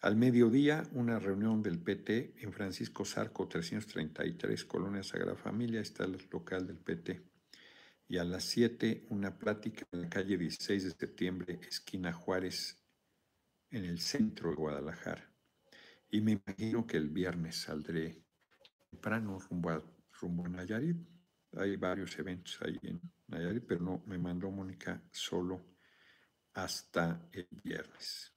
[0.00, 6.16] Al mediodía, una reunión del PT en Francisco Zarco 333, Colonia Sagrada Familia, está el
[6.30, 7.20] local del PT.
[8.06, 12.80] Y a las 7, una plática en la calle 16 de septiembre, esquina Juárez,
[13.70, 15.28] en el centro de Guadalajara.
[16.10, 18.22] Y me imagino que el viernes saldré
[18.90, 19.82] temprano rumbo a,
[20.20, 20.96] rumbo a Nayarit.
[21.56, 25.62] Hay varios eventos ahí en, pero no, me mandó Mónica solo
[26.54, 28.32] hasta el viernes.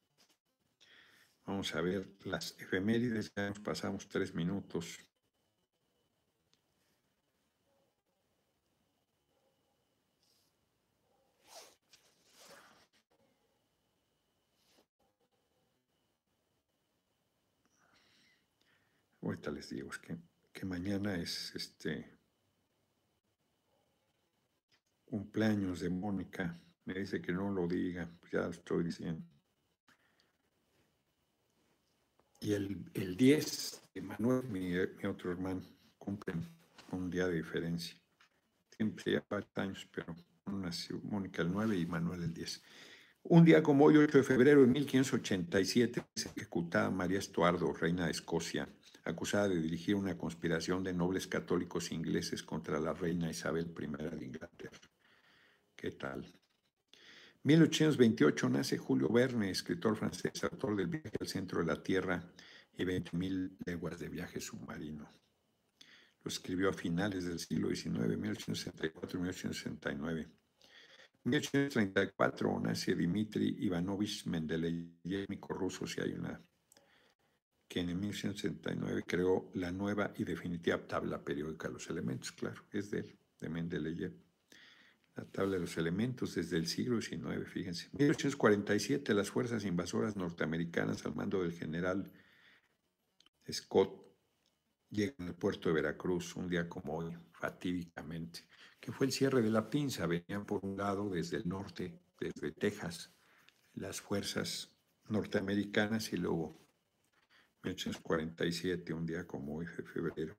[1.46, 5.00] Vamos a ver las efemérides, ya nos pasamos tres minutos.
[19.22, 20.18] Ahorita les digo, es que,
[20.52, 22.21] que mañana es este
[25.12, 26.58] cumpleaños de Mónica.
[26.86, 29.22] Me dice que no lo diga, pues ya lo estoy diciendo.
[32.40, 34.74] Y el, el 10 de Manuel, mi,
[35.06, 35.62] otro hermano,
[35.98, 36.48] cumplen
[36.94, 37.96] un día de diferencia.
[38.76, 42.64] Siempre ya varios años, pero nació Mónica el 9 y Manuel el 10.
[43.24, 48.12] Un día como hoy, 8 de febrero de 1587, se ejecutaba María Estuardo, reina de
[48.12, 48.68] Escocia,
[49.04, 54.26] acusada de dirigir una conspiración de nobles católicos ingleses contra la reina Isabel I de
[54.26, 54.91] Inglaterra.
[55.82, 56.32] ¿Qué tal?
[57.42, 62.24] 1828 nace Julio Verne, escritor francés, autor del viaje al centro de la Tierra
[62.78, 65.10] y 20.000 leguas de viaje submarino.
[66.24, 70.30] Lo escribió a finales del siglo XIX, 1864-1869.
[71.24, 76.40] 1834 nace Dmitri Ivanovich Mendeleev, químico ruso, si hay una
[77.68, 82.92] que en 1869 creó la nueva y definitiva tabla periódica de los elementos, claro, es
[82.92, 84.31] de él, de Mendeleev.
[85.16, 87.90] La tabla de los elementos desde el siglo XIX, fíjense.
[87.94, 92.12] 1847 las fuerzas invasoras norteamericanas al mando del general
[93.52, 94.02] Scott
[94.90, 98.46] llegan al puerto de Veracruz un día como hoy, fatídicamente,
[98.80, 100.06] que fue el cierre de la pinza.
[100.06, 103.12] Venían por un lado desde el norte, desde Texas,
[103.74, 104.70] las fuerzas
[105.10, 106.60] norteamericanas y luego
[107.64, 110.36] 1847, un día como hoy de febrero,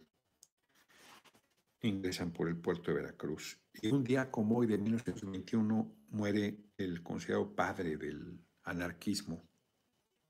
[1.82, 3.58] ingresan por el puerto de Veracruz.
[3.80, 9.42] Y un día como hoy de 1921 muere el considerado padre del anarquismo,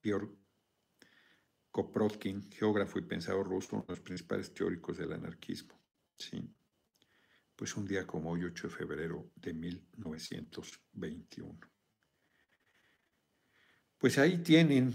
[0.03, 0.31] Georg
[1.71, 5.81] Koprotkin, geógrafo y pensador ruso, uno de los principales teóricos del anarquismo.
[6.19, 6.55] Sí.
[7.57, 11.59] Pues un día como hoy, 8 de febrero de 1921.
[13.99, 14.93] Pues ahí tienen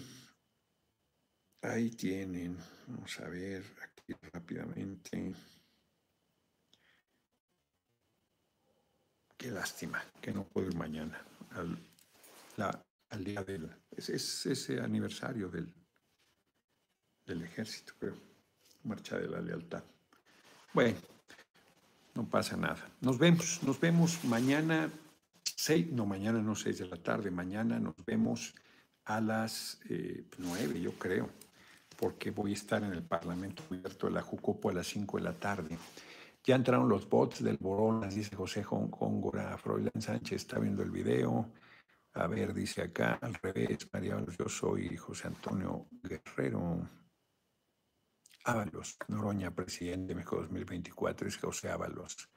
[1.64, 2.56] Ahí tienen,
[2.88, 5.34] vamos a ver aquí rápidamente.
[9.38, 11.22] Qué lástima que no puedo ir mañana
[11.52, 11.78] al,
[13.10, 13.70] al día del...
[13.96, 15.72] Es, es, ese aniversario del,
[17.26, 18.16] del ejército, creo.
[18.84, 19.84] Marcha de la lealtad.
[20.74, 20.98] Bueno,
[22.16, 22.90] no pasa nada.
[23.02, 24.92] Nos vemos, nos vemos mañana,
[25.44, 28.56] seis, no, mañana no seis de la tarde, mañana nos vemos
[29.06, 31.30] a las eh, nueve, yo creo
[31.98, 35.24] porque voy a estar en el Parlamento Abierto de la Jucopo a las 5 de
[35.24, 35.78] la tarde.
[36.48, 39.58] Ya entraron los bots del Boronas, dice José Góngora.
[39.58, 41.52] Froilán Sánchez está viendo el video.
[42.14, 46.90] A ver, dice acá, al revés, María yo soy José Antonio Guerrero.
[48.46, 52.30] Ábalos, Noroña, presidente de México 2024, es José Ábalos.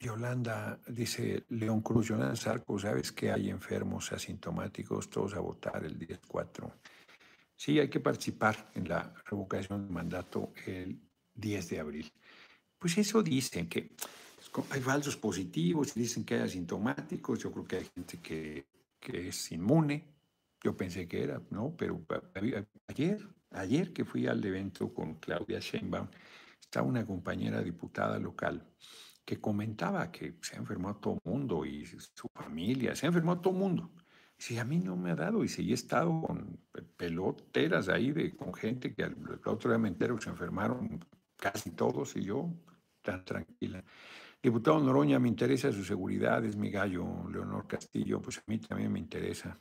[0.00, 5.08] Yolanda dice, León Cruz, Yolanda Sarco, ¿sabes que hay enfermos asintomáticos?
[5.08, 6.68] Todos a votar el 10-4.
[7.54, 11.07] Sí, hay que participar en la revocación del mandato el
[11.38, 12.12] 10 de abril.
[12.78, 13.92] Pues eso dicen que
[14.70, 18.66] hay falsos positivos, dicen que hay asintomáticos, yo creo que hay gente que,
[19.00, 20.04] que es inmune,
[20.62, 21.74] yo pensé que era, ¿no?
[21.76, 22.04] Pero
[22.86, 26.08] ayer, ayer que fui al evento con Claudia Sheinbaum,
[26.60, 28.66] estaba una compañera diputada local
[29.24, 33.52] que comentaba que se ha enfermado todo mundo y su familia, se ha enfermado todo
[33.52, 33.90] mundo.
[34.38, 36.60] Si a mí no me ha dado, y si he estado con
[36.96, 41.04] peloteras ahí, de, con gente que el otro día me entero que se enfermaron
[41.38, 42.50] casi todos y yo
[43.02, 43.82] tan tranquila.
[44.42, 48.92] Diputado Noroña, me interesa su seguridad, es mi gallo, Leonor Castillo, pues a mí también
[48.92, 49.58] me interesa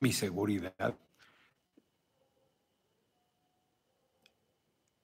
[0.00, 0.98] mi seguridad.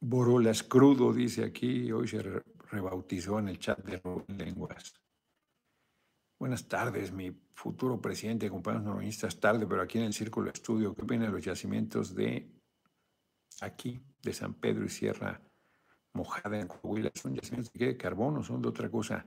[0.01, 2.23] Borolas Crudo dice aquí, hoy se
[2.71, 4.01] rebautizó en el chat de
[4.37, 4.95] Lenguas.
[6.39, 11.03] Buenas tardes, mi futuro presidente, compañeros noroñistas, tarde, pero aquí en el Círculo Estudio, ¿qué
[11.03, 12.49] opinan los yacimientos de
[13.61, 15.41] aquí, de San Pedro y Sierra
[16.13, 17.11] Mojada en Coahuila?
[17.15, 18.43] ¿Son yacimientos de carbono?
[18.43, 19.25] ¿Son de otra cosa?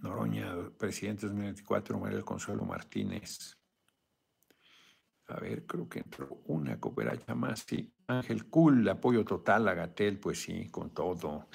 [0.00, 3.56] Noroña, presidente 2024, María del Consuelo Martínez.
[5.28, 7.92] A ver, creo que entró una cooperacha más, sí.
[8.06, 11.48] Ángel Cool, apoyo total a Gatel, pues sí, con todo.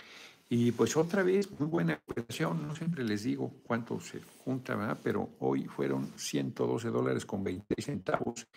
[0.50, 5.32] Y pues otra vez, muy buena operación, no siempre les digo cuánto se junta, pero
[5.40, 8.48] hoy fueron 112 dólares con 20 centavos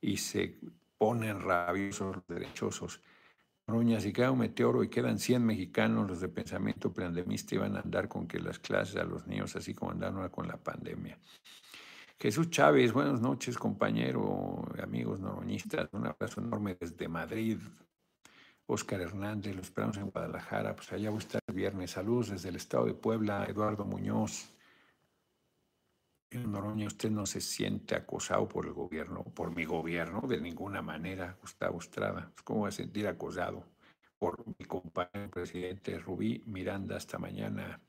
[0.00, 0.58] y se
[0.98, 3.00] ponen rabiosos los derechosos.
[3.68, 7.80] Roña, si queda un meteoro y quedan 100 mexicanos, los de pensamiento pandemista iban a
[7.80, 11.18] andar con que las clases a los niños, así como andaron con la pandemia.
[12.16, 15.88] Jesús Chávez, buenas noches, compañero, amigos noroñistas.
[15.92, 17.58] Un abrazo enorme desde Madrid,
[18.66, 21.90] Oscar Hernández, lo esperamos en Guadalajara, pues allá voy a estar el viernes.
[21.90, 24.55] Saludos desde el estado de Puebla, Eduardo Muñoz.
[26.44, 31.36] Noroña usted no se siente acosado por el gobierno, por mi gobierno, de ninguna manera,
[31.40, 32.30] Gustavo Estrada.
[32.32, 33.64] Pues, ¿Cómo va a sentir acosado
[34.18, 36.96] por mi compañero presidente Rubí Miranda?
[36.96, 37.80] Hasta mañana.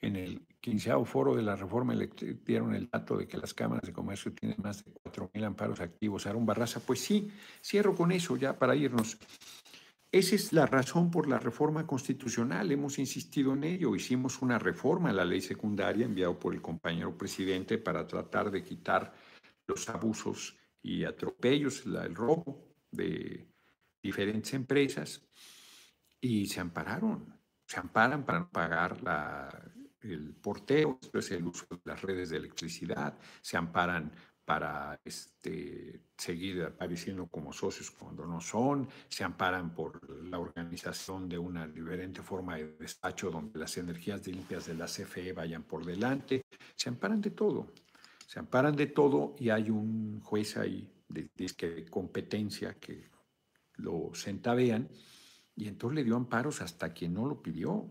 [0.00, 1.94] en el quinceavo foro de la reforma
[2.44, 6.26] dieron el dato de que las cámaras de comercio tienen más de 4.000 amparos activos.
[6.26, 7.30] Aaron Barraza, pues sí,
[7.62, 9.18] cierro con eso ya para irnos.
[10.16, 12.72] Esa es la razón por la reforma constitucional.
[12.72, 13.94] Hemos insistido en ello.
[13.94, 18.62] Hicimos una reforma a la ley secundaria enviado por el compañero presidente para tratar de
[18.62, 19.12] quitar
[19.66, 23.46] los abusos y atropellos, el robo de
[24.02, 25.20] diferentes empresas
[26.18, 27.38] y se ampararon.
[27.66, 29.50] Se amparan para pagar la,
[30.00, 34.10] el porteo, es el uso de las redes de electricidad, se amparan
[34.46, 41.36] para este, seguir apareciendo como socios cuando no son, se amparan por la organización de
[41.36, 46.46] una diferente forma de despacho donde las energías limpias de la CFE vayan por delante,
[46.76, 47.72] se amparan de todo,
[48.24, 53.10] se amparan de todo y hay un juez ahí de, de competencia que
[53.74, 54.88] lo sentavean
[55.56, 57.84] y entonces le dio amparos hasta quien no lo pidió.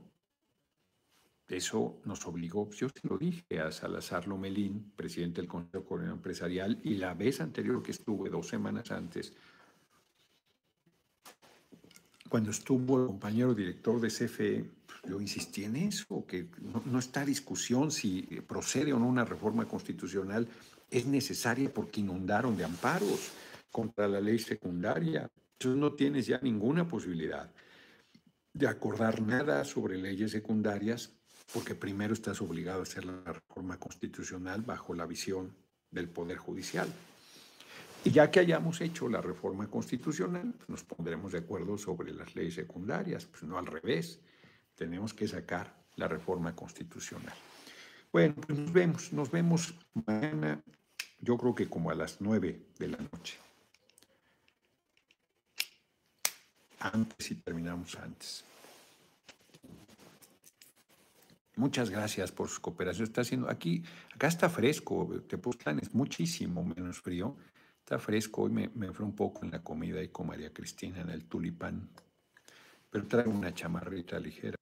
[1.47, 6.79] Eso nos obligó, yo se lo dije a Salazar Lomelín, presidente del Consejo Coordinador Empresarial,
[6.83, 9.31] y la vez anterior que estuve, dos semanas antes,
[12.29, 16.97] cuando estuvo el compañero director de CFE, pues, yo insistí en eso, que no, no,
[16.97, 20.47] está discusión si procede o no una reforma constitucional,
[20.89, 23.31] es necesaria porque inundaron de amparos
[23.71, 25.29] contra la ley secundaria.
[25.59, 27.51] Entonces no tienes ya ninguna posibilidad
[28.51, 31.11] de acordar nada sobre leyes secundarias
[31.53, 35.55] porque primero estás obligado a hacer la reforma constitucional bajo la visión
[35.91, 36.87] del Poder Judicial.
[38.03, 42.35] Y ya que hayamos hecho la reforma constitucional, pues nos pondremos de acuerdo sobre las
[42.35, 44.19] leyes secundarias, pues no al revés,
[44.75, 47.33] tenemos que sacar la reforma constitucional.
[48.11, 49.75] Bueno, pues nos vemos, nos vemos
[50.05, 50.61] mañana,
[51.19, 53.37] yo creo que como a las nueve de la noche.
[56.79, 58.45] Antes y terminamos antes.
[61.57, 63.05] Muchas gracias por su cooperación.
[63.05, 63.83] Está haciendo aquí,
[64.13, 67.37] acá está fresco, Tepoztlán es muchísimo menos frío.
[67.79, 71.09] Está fresco, hoy me, me un poco en la comida y con María Cristina en
[71.11, 71.87] el tulipán,
[72.89, 74.55] pero traigo una chamarrita ligera.